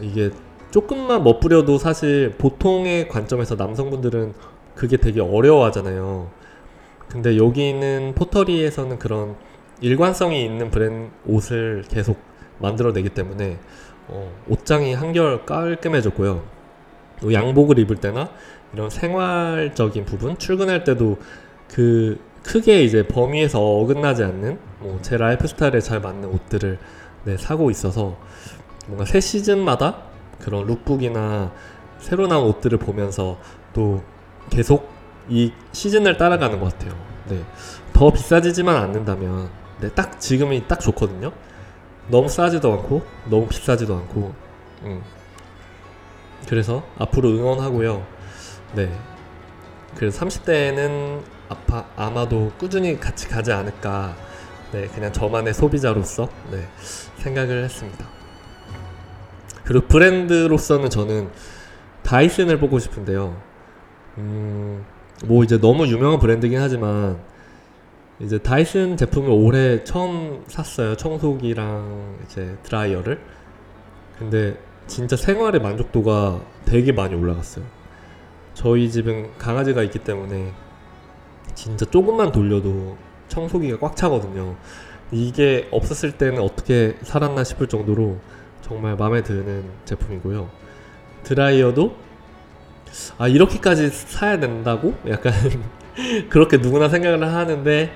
이게 0.00 0.30
조금만 0.70 1.24
멋부려도 1.24 1.78
사실 1.78 2.34
보통의 2.38 3.08
관점에서 3.08 3.56
남성분들은 3.56 4.34
그게 4.74 4.96
되게 4.96 5.20
어려워하잖아요. 5.20 6.30
근데 7.08 7.36
여기 7.36 7.68
있는 7.68 8.14
포터리에서는 8.14 8.98
그런 8.98 9.36
일관성이 9.80 10.44
있는 10.44 10.70
브랜드 10.70 11.10
옷을 11.26 11.84
계속 11.88 12.18
만들어내기 12.60 13.10
때문에 13.10 13.58
어, 14.08 14.32
옷장이 14.48 14.94
한결 14.94 15.44
깔끔해졌고요. 15.44 16.42
또 17.20 17.32
양복을 17.32 17.78
입을 17.80 17.96
때나 17.96 18.30
이런 18.72 18.88
생활적인 18.88 20.04
부분, 20.06 20.38
출근할 20.38 20.84
때도 20.84 21.18
그 21.68 22.18
크게 22.42 22.82
이제 22.84 23.06
범위에서 23.06 23.60
어긋나지 23.60 24.24
않는 24.24 24.58
뭐 24.80 24.98
제 25.02 25.16
라이프 25.16 25.46
스타일에 25.46 25.80
잘 25.80 26.00
맞는 26.00 26.28
옷들을 26.28 26.78
네, 27.24 27.36
사고 27.36 27.70
있어서 27.70 28.16
뭔가 28.86 29.04
새 29.04 29.20
시즌마다 29.20 29.98
그런 30.40 30.66
lookbook이나 30.66 31.52
새로 32.00 32.26
나온 32.26 32.46
옷들을 32.46 32.78
보면서 32.78 33.38
또 33.74 34.02
계속 34.48 34.88
이 35.28 35.52
시즌을 35.72 36.16
따라가는 36.16 36.58
것 36.60 36.72
같아요. 36.72 36.98
네. 37.28 37.44
더 37.92 38.10
비싸지지만 38.10 38.74
않는다면 38.76 39.50
네, 39.80 39.90
딱 39.90 40.18
지금이 40.18 40.66
딱 40.66 40.80
좋거든요. 40.80 41.32
너무 42.08 42.28
싸지도 42.28 42.72
않고 42.72 43.02
너무 43.26 43.46
비싸지도 43.48 43.94
않고 43.94 44.34
음. 44.84 45.02
그래서 46.48 46.82
앞으로 46.98 47.28
응원하고요. 47.28 48.04
네. 48.74 48.90
그래서 49.96 50.24
30대에는 50.24 51.20
아파, 51.50 51.84
아마도 51.96 52.52
꾸준히 52.56 52.98
같이 52.98 53.28
가지 53.28 53.52
않을까. 53.52 54.16
네, 54.72 54.86
그냥 54.86 55.12
저만의 55.12 55.52
소비자로서 55.52 56.28
네, 56.52 56.66
생각을 57.18 57.64
했습니다. 57.64 58.06
그리고 59.64 59.86
브랜드로서는 59.88 60.90
저는 60.90 61.28
다이슨을 62.04 62.58
보고 62.60 62.78
싶은데요. 62.78 63.36
음, 64.18 64.84
뭐 65.24 65.42
이제 65.42 65.58
너무 65.58 65.86
유명한 65.88 66.20
브랜드긴 66.20 66.60
하지만 66.60 67.18
이제 68.20 68.38
다이슨 68.38 68.96
제품을 68.96 69.30
올해 69.30 69.82
처음 69.82 70.44
샀어요. 70.46 70.94
청소기랑 70.94 72.18
이제 72.24 72.56
드라이어를. 72.62 73.20
근데 74.18 74.56
진짜 74.86 75.16
생활의 75.16 75.60
만족도가 75.60 76.40
되게 76.64 76.92
많이 76.92 77.14
올라갔어요. 77.16 77.64
저희 78.54 78.90
집은 78.90 79.36
강아지가 79.38 79.82
있기 79.82 80.00
때문에 80.00 80.52
진짜 81.60 81.84
조금만 81.84 82.32
돌려도 82.32 82.96
청소기가 83.28 83.78
꽉 83.80 83.94
차거든요. 83.94 84.56
이게 85.12 85.68
없었을 85.70 86.12
때는 86.12 86.40
어떻게 86.40 86.96
살았나 87.02 87.44
싶을 87.44 87.66
정도로 87.66 88.16
정말 88.62 88.96
마음에 88.96 89.22
드는 89.22 89.64
제품이고요. 89.84 90.48
드라이어도 91.22 91.94
아 93.18 93.28
이렇게까지 93.28 93.90
사야 93.90 94.40
된다고 94.40 94.94
약간 95.06 95.34
그렇게 96.30 96.56
누구나 96.56 96.88
생각을 96.88 97.30
하는데 97.30 97.92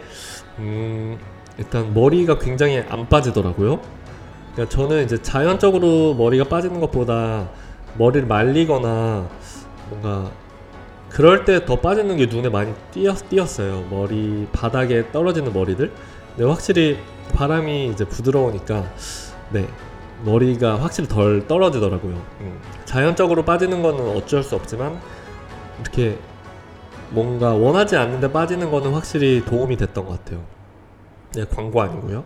음 0.59 1.18
일단 1.57 1.94
머리가 1.94 2.38
굉장히 2.38 2.85
안 2.90 3.09
빠지더라고요. 3.09 3.81
그러니까 4.53 4.77
저는 4.77 5.05
이제 5.05 5.22
자연적으로 5.22 6.12
머리가 6.12 6.44
빠지는 6.44 6.81
것보다 6.81 7.48
머리를 7.96 8.29
말리거나 8.29 9.27
뭔가 9.88 10.31
그럴 11.14 11.44
때 11.44 11.64
더 11.64 11.77
빠지는 11.81 12.16
게 12.16 12.27
눈에 12.27 12.48
많이 12.48 12.74
띄었, 12.90 13.29
띄었어요. 13.29 13.85
머리 13.88 14.48
바닥에 14.53 15.12
떨어지는 15.12 15.53
머리들. 15.53 15.92
근데 16.31 16.44
확실히 16.50 16.98
바람이 17.33 17.87
이제 17.87 18.05
부드러우니까 18.05 18.85
네 19.50 19.68
머리가 20.24 20.81
확실히 20.83 21.09
덜 21.09 21.46
떨어지더라고요. 21.46 22.20
음. 22.40 22.61
자연적으로 22.85 23.44
빠지는 23.44 23.81
거는 23.81 24.16
어쩔 24.16 24.42
수 24.42 24.57
없지만 24.57 25.00
이렇게 25.81 26.18
뭔가 27.11 27.55
원하지 27.55 27.96
않는데 27.96 28.33
빠지는 28.33 28.72
거는 28.72 28.92
확실히 28.92 29.44
도움이 29.44 29.77
됐던 29.77 30.05
것 30.07 30.18
같아요. 30.24 30.42
네, 31.35 31.44
광고 31.48 31.81
아니고요. 31.81 32.24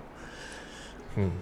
음. 1.18 1.32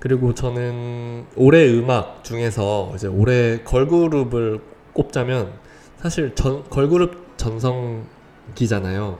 그리고 0.00 0.34
저는 0.34 1.24
올해 1.34 1.66
음악 1.72 2.22
중에서 2.24 2.92
이제 2.94 3.06
올해 3.06 3.62
걸그룹을 3.64 4.60
꼽자면 4.92 5.64
사실 5.96 6.34
전, 6.34 6.68
걸그룹 6.68 7.36
전성기잖아요. 7.36 9.18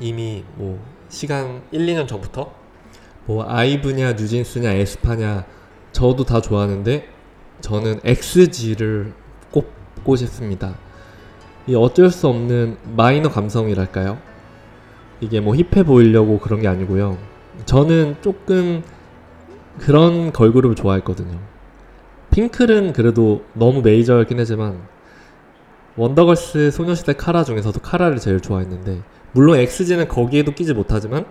이미 0.00 0.44
뭐 0.54 0.80
시간 1.08 1.62
1, 1.70 1.86
2년 1.86 2.08
전부터 2.08 2.52
뭐 3.26 3.44
아이브냐 3.48 4.12
뉴진스냐 4.12 4.70
에스파냐 4.72 5.44
저도 5.92 6.24
다 6.24 6.40
좋아하는데 6.40 7.06
저는 7.60 8.00
XG를 8.04 9.12
꼽고 9.50 10.16
싶습니다. 10.16 10.74
이 11.66 11.74
어쩔 11.74 12.10
수 12.10 12.28
없는 12.28 12.76
마이너 12.96 13.28
감성이랄까요? 13.28 14.18
이게 15.20 15.40
뭐 15.40 15.54
힙해 15.54 15.84
보이려고 15.84 16.38
그런 16.38 16.60
게 16.60 16.68
아니고요. 16.68 17.18
저는 17.66 18.16
조금 18.22 18.82
그런 19.78 20.32
걸그룹을 20.32 20.74
좋아했거든요. 20.74 21.38
핑클은 22.30 22.94
그래도 22.94 23.44
너무 23.52 23.82
메이저였긴 23.82 24.40
하지만 24.40 24.80
원더걸스 25.96 26.70
소녀시대 26.70 27.14
카라 27.14 27.44
중에서도 27.44 27.78
카라를 27.80 28.18
제일 28.18 28.40
좋아했는데 28.40 29.02
물론 29.32 29.58
XG는 29.58 30.08
거기에도 30.08 30.52
끼지 30.52 30.74
못하지만 30.74 31.26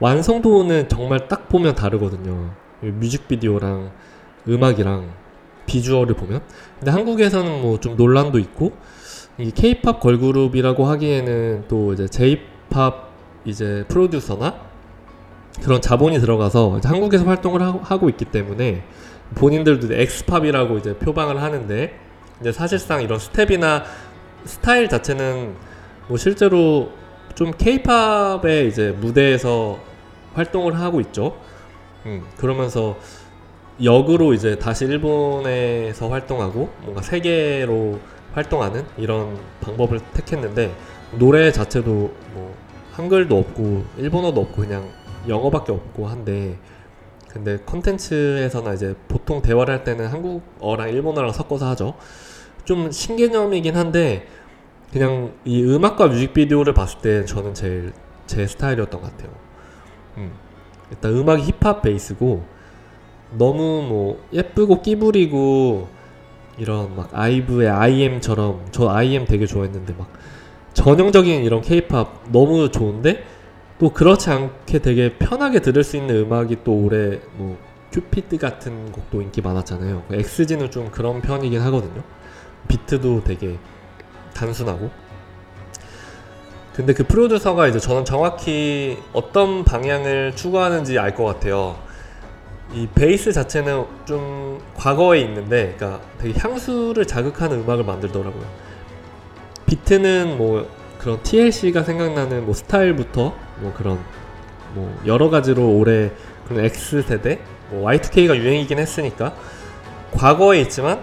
완성도는 0.00 0.88
정말 0.88 1.28
딱 1.28 1.48
보면 1.48 1.74
다르거든요. 1.74 2.50
뮤직비디오랑 2.80 3.92
음악이랑 4.48 5.10
비주얼을 5.66 6.16
보면 6.16 6.42
근데 6.78 6.90
한국에서는 6.90 7.62
뭐 7.62 7.78
좀 7.78 7.96
논란도 7.96 8.38
있고 8.40 8.72
이 9.38 9.50
K-팝 9.50 10.00
걸그룹이라고 10.00 10.84
하기에는 10.84 11.64
또 11.68 11.92
이제 11.92 12.08
J-팝 12.08 13.10
이제 13.44 13.84
프로듀서나 13.88 14.54
그런 15.62 15.80
자본이 15.80 16.18
들어가서 16.18 16.80
한국에서 16.82 17.24
활동을 17.24 17.62
하고 17.62 18.08
있기 18.08 18.26
때문에 18.26 18.84
본인들도 19.34 19.94
X-pop이라고 19.94 20.78
이제 20.78 20.98
표방을 20.98 21.40
하는데 21.40 21.98
이제 22.42 22.50
사실상 22.50 23.02
이런 23.02 23.20
스텝이나 23.20 23.84
스타일 24.44 24.88
자체는 24.88 25.54
뭐 26.08 26.16
실제로 26.16 26.90
좀 27.36 27.52
케이팝의 27.52 28.68
이제 28.68 28.90
무대에서 28.90 29.78
활동을 30.34 30.78
하고 30.78 31.00
있죠. 31.00 31.38
음, 32.04 32.24
그러면서 32.36 32.96
역으로 33.82 34.34
이제 34.34 34.58
다시 34.58 34.84
일본에서 34.86 36.08
활동하고 36.08 36.68
뭔가 36.80 37.00
세계로 37.00 38.00
활동하는 38.32 38.84
이런 38.96 39.38
방법을 39.60 40.00
택했는데 40.12 40.74
노래 41.12 41.52
자체도 41.52 41.90
뭐 42.34 42.54
한글도 42.92 43.38
없고 43.38 43.84
일본어도 43.98 44.40
없고 44.40 44.62
그냥 44.62 44.88
영어밖에 45.28 45.70
없고 45.70 46.08
한데 46.08 46.58
근데 47.28 47.58
컨텐츠에서나 47.64 48.74
이제 48.74 48.94
보통 49.08 49.40
대화를 49.40 49.72
할 49.72 49.84
때는 49.84 50.08
한국어랑 50.08 50.90
일본어랑 50.90 51.32
섞어서 51.32 51.66
하죠. 51.70 51.94
좀 52.64 52.90
신개념이긴 52.90 53.76
한데 53.76 54.26
그냥 54.92 55.32
이 55.44 55.62
음악과 55.62 56.08
뮤직비디오를 56.08 56.74
봤을 56.74 57.00
때 57.00 57.24
저는 57.24 57.54
제일 57.54 57.92
제 58.26 58.46
스타일이었던 58.46 59.00
것 59.00 59.10
같아요. 59.10 59.32
음. 60.18 60.32
일단 60.90 61.12
음악이 61.12 61.42
힙합 61.42 61.82
베이스고 61.82 62.44
너무 63.36 63.82
뭐 63.88 64.22
예쁘고 64.32 64.82
끼부리고 64.82 65.88
이런 66.58 66.94
막 66.94 67.08
아이브의 67.12 67.68
IM처럼 67.68 68.66
저 68.70 68.88
IM 68.88 69.24
되게 69.24 69.46
좋아했는데 69.46 69.94
막 69.98 70.12
전형적인 70.74 71.42
이런 71.44 71.62
케이팝 71.62 72.30
너무 72.30 72.70
좋은데 72.70 73.24
또 73.78 73.90
그렇지 73.90 74.30
않게 74.30 74.80
되게 74.80 75.16
편하게 75.18 75.60
들을 75.60 75.82
수 75.82 75.96
있는 75.96 76.16
음악이 76.16 76.58
또 76.62 76.72
올해 76.72 77.20
뭐 77.36 77.58
큐피드 77.90 78.38
같은 78.38 78.92
곡도 78.92 79.22
인기 79.22 79.40
많았잖아요. 79.40 80.04
엑스지는 80.12 80.70
좀 80.70 80.90
그런 80.90 81.20
편이긴 81.20 81.60
하거든요. 81.62 82.02
비트도 82.68 83.24
되게 83.24 83.58
단순하고. 84.34 84.90
근데 86.74 86.94
그 86.94 87.04
프로듀서가 87.04 87.68
이제 87.68 87.78
저는 87.78 88.04
정확히 88.04 88.98
어떤 89.12 89.62
방향을 89.62 90.34
추구하는지 90.34 90.98
알 90.98 91.14
것 91.14 91.24
같아요. 91.24 91.76
이 92.72 92.88
베이스 92.94 93.32
자체는 93.32 93.84
좀 94.06 94.58
과거에 94.74 95.20
있는데, 95.20 95.74
그러니까 95.76 96.00
되게 96.18 96.38
향수를 96.38 97.06
자극하는 97.06 97.60
음악을 97.60 97.84
만들더라고요. 97.84 98.44
비트는 99.66 100.38
뭐 100.38 100.66
그런 100.98 101.22
TLC가 101.22 101.82
생각나는 101.82 102.46
뭐 102.46 102.54
스타일부터 102.54 103.34
뭐 103.58 103.74
그런 103.76 103.98
뭐 104.74 104.98
여러 105.04 105.28
가지로 105.28 105.76
올해 105.76 106.10
그런 106.48 106.64
X 106.64 107.02
세대, 107.02 107.40
뭐 107.68 107.86
Y2K가 107.90 108.36
유행이긴 108.36 108.78
했으니까 108.78 109.34
과거에 110.12 110.60
있지만 110.62 111.02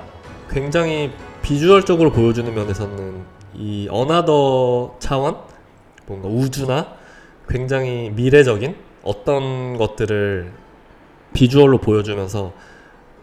굉장히 0.49 1.11
비주얼적으로 1.41 2.11
보여주는 2.11 2.53
면에서는 2.53 3.23
이 3.55 3.87
another 3.89 4.97
차원 4.99 5.37
뭔가 6.05 6.27
우주나 6.27 6.93
굉장히 7.47 8.11
미래적인 8.11 8.75
어떤 9.03 9.77
것들을 9.77 10.51
비주얼로 11.33 11.79
보여주면서 11.79 12.53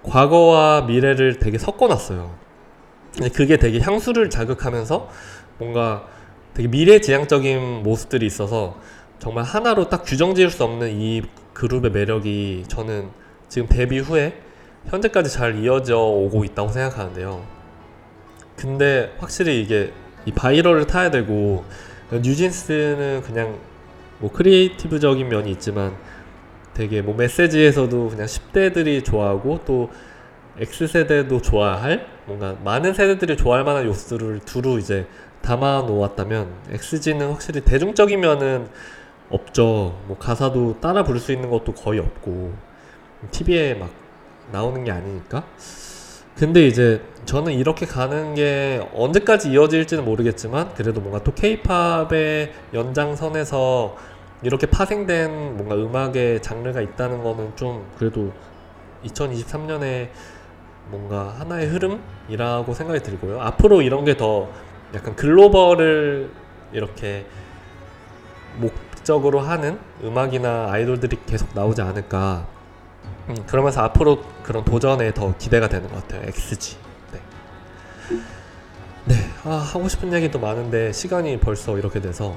과거와 0.03 0.83
미래를 0.83 1.39
되게 1.39 1.59
섞어놨어요. 1.59 2.31
그게 3.35 3.57
되게 3.57 3.81
향수를 3.81 4.31
자극하면서 4.31 5.09
뭔가 5.59 6.07
되게 6.55 6.69
미래지향적인 6.69 7.83
모습들이 7.83 8.27
있어서 8.27 8.77
정말 9.19 9.45
하나로 9.45 9.89
딱 9.89 10.05
규정 10.05 10.35
지을 10.35 10.51
수 10.51 10.65
없는 10.65 11.01
이 11.01 11.23
그룹의 11.55 11.91
매력이 11.91 12.65
저는 12.69 13.09
지금 13.49 13.69
데뷔 13.69 13.99
후에 13.99 14.41
현재까지 14.87 15.31
잘 15.31 15.59
이어져 15.59 15.99
오고 15.99 16.45
있다고 16.45 16.69
생각하는데요. 16.69 17.56
근데 18.57 19.15
확실히 19.19 19.61
이게 19.61 19.93
이 20.25 20.33
viral을 20.33 20.87
타야 20.87 21.11
되고 21.11 21.65
뉴진스는 22.11 23.23
그냥 23.23 23.59
뭐 24.19 24.33
creative적인 24.33 25.29
면이 25.29 25.51
있지만 25.53 25.97
되게 26.75 27.03
뭐 27.03 27.15
메시지에서도 27.15 28.09
그냥 28.09 28.27
10대들이 28.27 29.05
좋아하고 29.05 29.61
또 29.65 29.91
X세대도 30.59 31.43
좋아할 31.43 32.07
뭔가 32.25 32.57
많은 32.65 32.95
세대들이 32.95 33.37
좋아할 33.37 33.65
만한 33.65 33.85
요소들을 33.87 34.41
두루 34.41 34.79
이제 34.79 35.07
담아 35.43 35.83
놓았다면 35.87 36.49
XG는 36.71 37.31
확실히 37.31 37.61
대중적인 37.61 38.19
면은 38.21 38.69
없죠. 39.29 40.01
뭐 40.07 40.17
가사도 40.19 40.81
따라 40.81 41.05
부를 41.05 41.21
수 41.21 41.33
있는 41.33 41.51
것도 41.51 41.73
거의 41.75 42.01
없고 42.01 42.55
TV에 43.31 43.75
막 43.75 43.91
나오는 44.51 44.83
게 44.85 44.91
아니니까. 44.91 45.45
근데 46.37 46.67
이제 46.67 47.03
저는 47.25 47.53
이렇게 47.55 47.87
가는 47.87 48.35
게 48.35 48.87
언제까지 48.95 49.51
이어질지는 49.51 50.05
모르겠지만 50.05 50.75
그래도 50.75 51.01
뭔가 51.01 51.23
또 51.25 51.33
케이팝의 51.33 52.53
연장선에서 52.75 53.97
이렇게 54.43 54.67
파생된 54.67 55.57
뭔가 55.57 55.75
음악의 55.75 56.43
장르가 56.43 56.83
있다는 56.83 57.23
거는 57.23 57.57
좀 57.57 57.87
그래도 57.99 58.33
2023년에 59.05 60.11
뭔가 60.91 61.35
하나의 61.39 61.69
흐름이라고 61.69 62.75
생각이 62.75 63.01
들고요. 63.01 63.41
앞으로 63.41 63.83
이런 63.83 64.05
게 64.05 64.17
더 64.17 64.49
약간 64.95 65.17
글로벌을 65.17 66.31
이렇게 66.73 67.27
목적으로 68.57 69.41
하는 69.41 69.79
음악이나 70.03 70.69
아이돌들이 70.71 71.19
계속 71.27 71.49
나오지 71.55 71.83
않을까. 71.83 72.47
음, 73.29 73.37
그러면서 73.47 73.83
앞으로 73.83 74.23
그런 74.43 74.65
도전에 74.65 75.13
더 75.15 75.37
기대가 75.37 75.69
되는 75.69 75.89
것 75.89 76.03
같아요. 76.03 76.23
XG. 76.29 76.77
네. 77.13 77.21
네. 79.07 79.15
아, 79.45 79.57
하고 79.57 79.89
싶은 79.89 80.13
얘기도 80.13 80.39
많은데 80.39 80.93
시간이 80.93 81.41
벌써 81.41 81.77
이렇게 81.79 82.01
돼서 82.01 82.37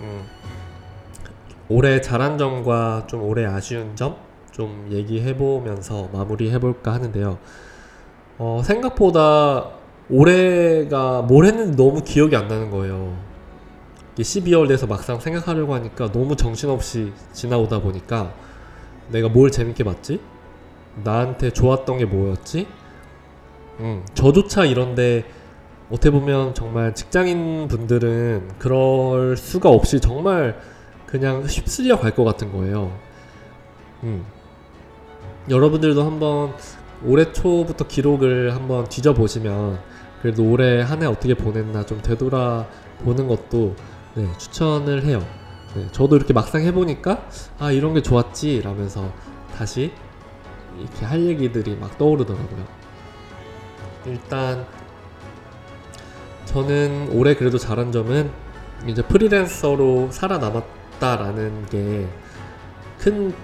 음, 0.00 0.24
올해 1.68 2.00
잘한 2.00 2.38
점과 2.38 3.04
좀 3.06 3.22
올해 3.22 3.46
아쉬운 3.46 3.96
점 3.96 4.32
좀 4.52 4.88
얘기해 4.90 5.36
보면서 5.36 6.08
마무리해 6.12 6.60
볼까 6.60 6.92
하는데요. 6.92 7.38
어, 8.38 8.60
생각보다 8.64 9.70
올해가 10.10 11.22
뭘 11.22 11.46
했는지 11.46 11.76
너무 11.76 12.02
기억이 12.04 12.36
안 12.36 12.48
나는 12.48 12.70
거예요. 12.70 13.16
12월 14.18 14.68
돼서 14.68 14.86
막상 14.86 15.18
생각하려고 15.18 15.74
하니까 15.74 16.12
너무 16.12 16.36
정신없이 16.36 17.12
지나오다 17.32 17.80
보니까 17.80 18.34
내가 19.08 19.28
뭘 19.28 19.50
재밌게 19.50 19.84
봤지? 19.84 20.20
나한테 20.94 21.50
좋았던 21.50 21.98
게 21.98 22.04
뭐였지? 22.06 22.66
음, 23.80 24.04
저조차 24.14 24.64
이런데 24.64 25.24
어떻게 25.90 26.10
보면 26.10 26.54
정말 26.54 26.94
직장인 26.94 27.68
분들은 27.68 28.52
그럴 28.58 29.36
수가 29.36 29.70
없이 29.70 30.00
정말 30.00 30.60
그냥 31.06 31.42
휩쓸려 31.42 31.98
갈 31.98 32.14
것 32.14 32.24
같은 32.24 32.52
거예요. 32.52 32.98
음. 34.04 34.24
여러분들도 35.50 36.04
한번 36.04 36.54
올해 37.04 37.32
초부터 37.32 37.86
기록을 37.88 38.54
한번 38.54 38.88
뒤져보시면 38.88 39.80
그래도 40.22 40.44
올해 40.48 40.82
한 40.82 41.02
해 41.02 41.06
어떻게 41.06 41.34
보냈나 41.34 41.84
좀 41.84 42.00
되돌아 42.00 42.68
보는 43.00 43.26
것도 43.26 43.74
네, 44.14 44.28
추천을 44.38 45.04
해요. 45.04 45.26
네, 45.74 45.88
저도 45.92 46.16
이렇게 46.16 46.32
막상 46.32 46.62
해보니까 46.62 47.26
아 47.58 47.72
이런 47.72 47.94
게 47.94 48.02
좋았지 48.02 48.62
라면서 48.62 49.12
다시 49.56 49.92
이렇게 50.78 51.04
할 51.06 51.24
얘기들이 51.26 51.76
막 51.76 51.96
떠오르더라고요. 51.98 52.64
일단 54.06 54.66
저는 56.44 57.10
올해 57.12 57.34
그래도 57.34 57.56
잘한 57.58 57.92
점은 57.92 58.30
이제 58.86 59.02
프리랜서로 59.02 60.10
살아남았다라는 60.10 61.66
게 61.66 62.08
큰 63.02 63.34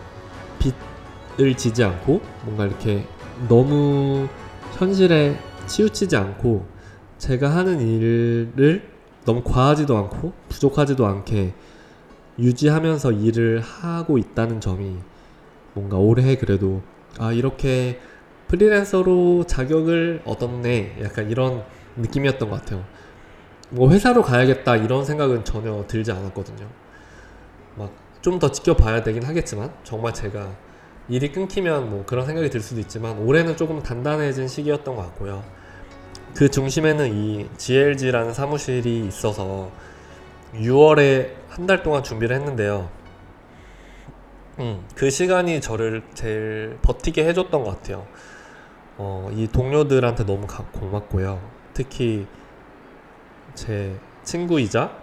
빚을 0.61 1.57
지지 1.57 1.83
않고 1.83 2.21
뭔가 2.45 2.65
이렇게 2.65 3.05
너무 3.49 4.29
현실에 4.77 5.37
치우치지 5.67 6.17
않고 6.17 6.65
제가 7.19 7.51
하는 7.51 7.81
일을 7.81 8.89
너무 9.25 9.43
과하지도 9.43 9.97
않고 9.97 10.33
부족하지도 10.49 11.07
않게 11.07 11.55
유지하면서 12.39 13.13
일을 13.13 13.61
하고 13.61 14.19
있다는 14.19 14.61
점이 14.61 14.97
뭔가 15.75 15.97
올해 15.97 16.37
그래도 16.37 16.83
아 17.19 17.33
이렇게 17.33 18.01
프리랜서로 18.49 19.45
자격을 19.45 20.23
얻었네 20.25 20.99
약간 21.03 21.31
이런 21.31 21.65
느낌이었던 21.97 22.49
것 22.49 22.61
같아요. 22.61 22.85
뭐 23.71 23.91
회사로 23.91 24.23
가야겠다 24.23 24.77
이런 24.77 25.05
생각은 25.05 25.45
전혀 25.45 25.85
들지 25.87 26.13
않았거든요. 26.13 26.67
막 27.77 28.09
좀 28.21 28.39
더 28.39 28.51
지켜봐야 28.51 29.03
되긴 29.03 29.23
하겠지만 29.23 29.73
정말 29.85 30.13
제가 30.13 30.51
일이 31.09 31.31
끊기면 31.33 31.89
뭐 31.89 32.05
그런 32.05 32.27
생각이 32.27 32.51
들 32.51 32.61
수도 32.61 32.81
있지만 32.81 33.19
올해는 33.19 33.57
조금 33.57 33.83
단단해진 33.83 34.49
시기였던 34.49 34.97
것 34.97 35.03
같고요. 35.03 35.43
그 36.35 36.51
중심에는 36.51 37.15
이 37.15 37.49
GLG라는 37.57 38.35
사무실이 38.35 39.07
있어서 39.07 39.71
6월에 40.55 41.38
한 41.49 41.67
달 41.67 41.83
동안 41.83 42.03
준비를 42.03 42.37
했는데요. 42.37 42.91
음, 44.59 44.85
그 44.95 45.11
시간이 45.11 45.61
저를 45.61 46.03
제일 46.15 46.79
버티게 46.83 47.25
해줬던 47.29 47.63
것 47.65 47.71
같아요. 47.77 48.07
어, 48.97 49.31
이 49.33 49.47
동료들한테 49.49 50.25
너무 50.27 50.47
고맙고요. 50.73 51.41
특히 51.75 52.27
제 53.55 53.97
친구이자 54.25 54.97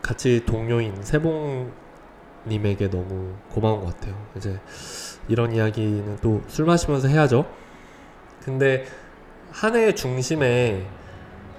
같이 0.00 0.44
동료인 0.46 1.02
세봉님에게 1.02 2.88
너무 2.90 3.34
고마운 3.50 3.80
것 3.80 3.94
같아요. 3.96 4.14
이제 4.36 4.58
이런 5.28 5.52
이야기는 5.52 6.16
또 6.20 6.40
술 6.48 6.64
마시면서 6.64 7.08
해야죠. 7.08 7.50
근데 8.44 8.84
한 9.50 9.74
해의 9.76 9.96
중심에 9.96 10.86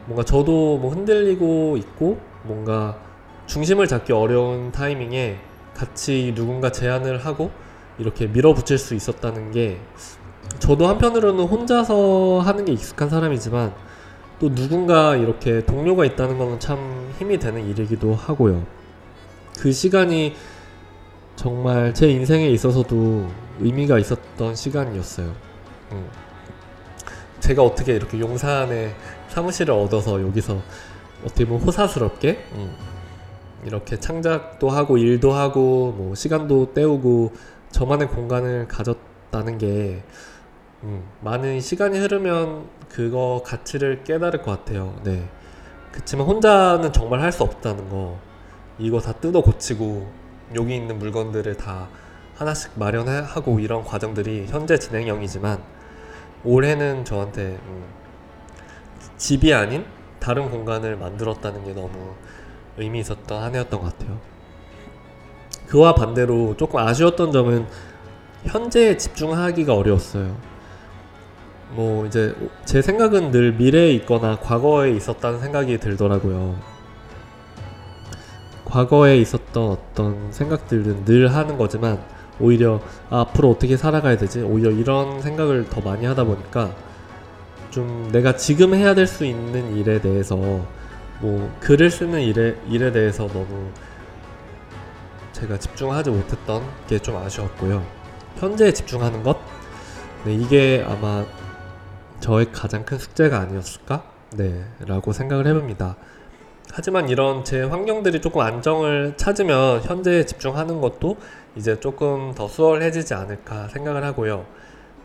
뭔가 0.06 0.24
저도 0.24 0.78
뭐 0.78 0.92
흔들리고 0.92 1.76
있고 1.78 2.20
뭔가 2.44 2.98
중심을 3.50 3.88
잡기 3.88 4.14
어려운 4.14 4.72
타이밍에 4.72 5.40
같이 5.74 6.34
누군가 6.36 6.72
제안을 6.72 7.26
하고 7.26 7.50
이렇게 7.98 8.28
밀어붙일 8.28 8.78
수 8.78 8.94
있었다는 8.94 9.52
게 9.52 9.82
저도 10.60 10.88
한편으로는 10.88 11.46
혼자서 11.46 12.42
하는 12.46 12.64
게 12.64 12.74
익숙한 12.74 13.10
사람이지만 13.10 13.74
또 14.40 14.54
누군가 14.54 15.16
이렇게 15.16 15.66
동료가 15.66 16.06
있다는 16.06 16.38
거는 16.38 16.60
참 16.60 17.12
힘이 17.18 17.40
되는 17.40 17.68
일이기도 17.68 18.14
하고요. 18.14 18.64
그 19.60 19.72
시간이 19.72 20.36
정말 21.36 21.94
제 21.96 22.08
인생에 22.08 22.48
있어서도 22.50 23.28
의미가 23.62 23.98
있었던 23.98 24.56
시간이었어요. 24.56 25.34
음. 25.94 26.08
제가 27.40 27.64
어떻게 27.64 27.96
이렇게 27.96 28.20
용산에 28.20 28.94
사무실을 29.30 29.74
얻어서 29.74 30.22
여기서 30.22 30.62
어떻게 31.26 31.46
보면 31.46 31.64
호사스럽게 31.64 32.46
음, 32.54 32.76
이렇게 33.66 34.00
창작도 34.00 34.70
하고 34.70 34.98
일도 34.98 35.32
하고 35.32 35.94
뭐 35.98 36.16
시간도 36.16 36.74
때우고 36.74 37.34
저만의 37.72 38.08
공간을 38.08 38.68
가졌다는 38.68 39.58
게 39.58 40.04
음, 40.84 41.04
많은 41.22 41.60
시간이 41.60 42.00
흐르면 42.00 42.68
그거 42.90 43.42
가치를 43.46 44.04
깨달을 44.04 44.42
것 44.42 44.52
같아요. 44.52 44.96
네. 45.04 45.30
그렇지만 45.92 46.28
혼자는 46.28 46.94
정말 46.94 47.22
할 47.22 47.32
수 47.32 47.44
없다는 47.44 47.90
거 47.90 48.18
이거 48.78 49.00
다 49.00 49.12
뜯어 49.14 49.42
고치고 49.42 50.10
여기 50.56 50.76
있는 50.76 50.98
물건들을 50.98 51.58
다 51.58 51.88
하나씩 52.36 52.72
마련하고 52.76 53.60
이런 53.60 53.84
과정들이 53.84 54.46
현재 54.48 54.78
진행형이지만 54.80 55.62
올해는 56.46 57.04
저한테 57.04 57.60
음, 57.68 57.84
집이 59.18 59.54
아닌 59.54 59.86
다른 60.20 60.50
공간을 60.50 60.96
만들었다는 60.98 61.66
게 61.66 61.74
너무 61.74 62.14
의미 62.80 63.00
있었던 63.00 63.42
한 63.44 63.54
해였던 63.56 63.80
것 63.82 63.98
같아요. 63.98 64.18
그와 65.68 65.94
반대로 65.94 66.56
조금 66.58 66.80
아쉬웠던 66.80 67.32
점은 67.32 67.68
현재에 68.46 68.98
집중하기가 68.98 69.74
어려웠어요. 69.74 70.36
뭐 71.72 72.06
이제 72.08 72.36
제 72.66 72.82
생각은 72.82 73.32
늘 73.32 73.54
미래에 73.54 73.92
있거나 73.96 74.38
과거에 74.40 74.92
있었다는 74.92 75.40
생각이 75.40 75.78
들더라고요. 75.80 76.56
과거에 78.66 79.18
있었던 79.18 79.70
어떤 79.72 80.32
생각들은 80.32 81.06
늘 81.06 81.34
하는 81.34 81.58
거지만 81.58 82.00
오히려 82.40 82.80
아, 83.10 83.22
앞으로 83.22 83.52
어떻게 83.52 83.78
살아가야 83.78 84.18
되지? 84.18 84.42
오히려 84.42 84.72
이런 84.72 85.22
생각을 85.22 85.68
더 85.70 85.82
많이 85.82 86.06
하다 86.06 86.24
보니까 86.24 86.72
좀 87.70 88.10
내가 88.12 88.36
지금 88.36 88.74
해야 88.74 88.96
될 88.96 89.06
수 89.08 89.26
있는 89.26 89.76
일에 89.76 90.00
대해서 90.02 90.66
뭐 91.22 91.54
글을 91.60 91.90
쓰는 91.92 92.22
일에 92.22 92.56
일에 92.68 92.92
대해서 92.92 93.28
너무 93.28 93.72
제가 95.34 95.58
집중하지 95.58 96.10
못했던 96.12 96.64
게 96.88 97.00
좀 97.00 97.18
아쉬웠고요. 97.18 97.86
현재에 98.38 98.72
집중하는 98.72 99.24
것. 99.24 99.38
네, 100.26 100.34
이게 100.34 100.86
아마 100.88 101.26
저의 102.20 102.52
가장 102.52 102.84
큰 102.86 102.98
숙제가 102.98 103.40
아니었을까? 103.40 104.04
네, 104.36 104.66
라고 104.80 105.14
생각을 105.14 105.48
해봅니다. 105.48 105.96
하지만 106.72 107.10
이런 107.10 107.44
제 107.44 107.64
환경들이 107.64 108.22
조금 108.22 108.42
안정을 108.42 109.16
찾으면 109.18 109.82
현재에 109.82 110.26
집중하는 110.26 110.82
것도 110.82 111.18
이제 111.56 111.80
조금 111.80 112.34
더 112.36 112.48
수월해지지 112.48 113.14
않을까 113.14 113.70
생각을 113.70 114.04
하고요. 114.04 114.46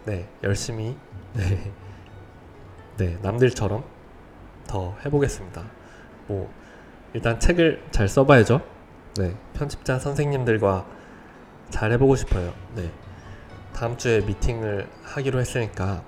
네, 0.04 0.28
열심히, 0.42 0.96
네, 1.32 1.72
네, 2.98 3.18
남들처럼 3.22 3.82
더 4.66 4.94
해보겠습니다. 5.06 5.62
뭐, 6.26 6.50
일단 7.12 7.38
책을 7.38 7.82
잘 7.90 8.08
써봐야죠. 8.08 8.60
네, 9.16 9.34
편집자 9.52 9.98
선생님들과 9.98 10.86
잘 11.70 11.92
해보고 11.92 12.16
싶어요. 12.16 12.52
네, 12.74 12.90
다음 13.72 13.96
주에 13.96 14.20
미팅을 14.20 14.88
하기로 15.02 15.40
했으니까, 15.40 16.02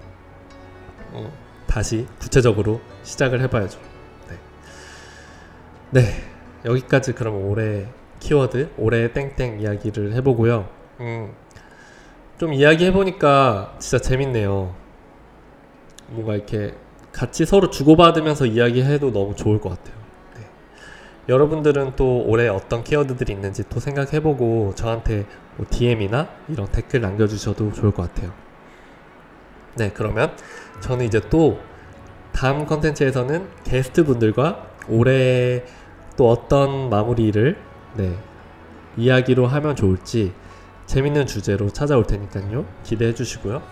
음, 1.12 1.31
다시 1.66 2.07
구체적으로 2.18 2.81
시작을 3.02 3.40
해봐야죠. 3.42 3.79
네. 4.31 4.37
네, 5.90 6.02
여기까지 6.64 7.12
그럼 7.12 7.48
올해 7.48 7.87
키워드, 8.20 8.70
올해 8.79 9.12
땡땡 9.12 9.61
이야기를 9.61 10.14
해보고요. 10.14 10.68
음, 11.00 11.35
좀 12.38 12.52
이야기 12.52 12.85
해보니까 12.87 13.76
진짜 13.79 13.98
재밌네요. 13.98 14.74
뭔가 16.09 16.35
이렇게 16.35 16.74
같이 17.12 17.46
서로 17.46 17.70
주고받으면서 17.70 18.46
이야기해도 18.46 19.12
너무 19.12 19.35
좋을 19.35 19.61
것 19.61 19.70
같아요. 19.70 19.95
네. 21.26 21.32
여러분들은 21.32 21.96
또 21.96 22.22
올해 22.26 22.48
어떤 22.48 22.84
키워드들이 22.84 23.32
있는지 23.32 23.64
또 23.68 23.80
생각해보고 23.80 24.74
저한테 24.74 25.26
뭐 25.56 25.66
DM이나 25.68 26.28
이런 26.48 26.66
댓글 26.68 27.00
남겨주셔도 27.00 27.72
좋을 27.72 27.92
것 27.92 28.02
같아요. 28.14 28.32
네, 29.76 29.90
그러면 29.92 30.34
저는 30.80 31.04
이제 31.06 31.20
또 31.30 31.60
다음 32.32 32.66
컨텐츠에서는 32.66 33.48
게스트 33.64 34.04
분들과 34.04 34.66
올해 34.88 35.64
또 36.16 36.30
어떤 36.30 36.88
마무리를 36.90 37.56
네, 37.94 38.18
이야기로 38.96 39.46
하면 39.46 39.76
좋을지 39.76 40.32
재밌는 40.86 41.26
주제로 41.26 41.68
찾아올 41.70 42.04
테니까요. 42.06 42.64
기대해 42.84 43.12
주시고요. 43.14 43.62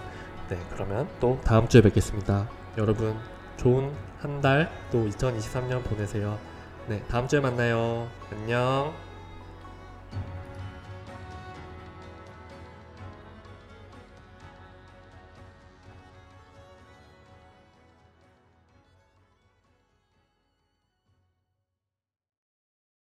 네, 0.51 0.59
그러면 0.73 1.09
또 1.21 1.41
다음 1.45 1.69
주에 1.69 1.81
뵙겠습니다. 1.83 2.49
여러분 2.79 3.17
좋은 3.57 3.93
한 4.21 4.41
달 4.41 4.71
또 4.91 5.07
2023년 5.07 5.85
보내세요. 5.85 6.39
네, 6.87 7.03
다음 7.09 7.27
주에 7.27 7.41
만나요. 7.41 8.11
안녕. 8.31 9.04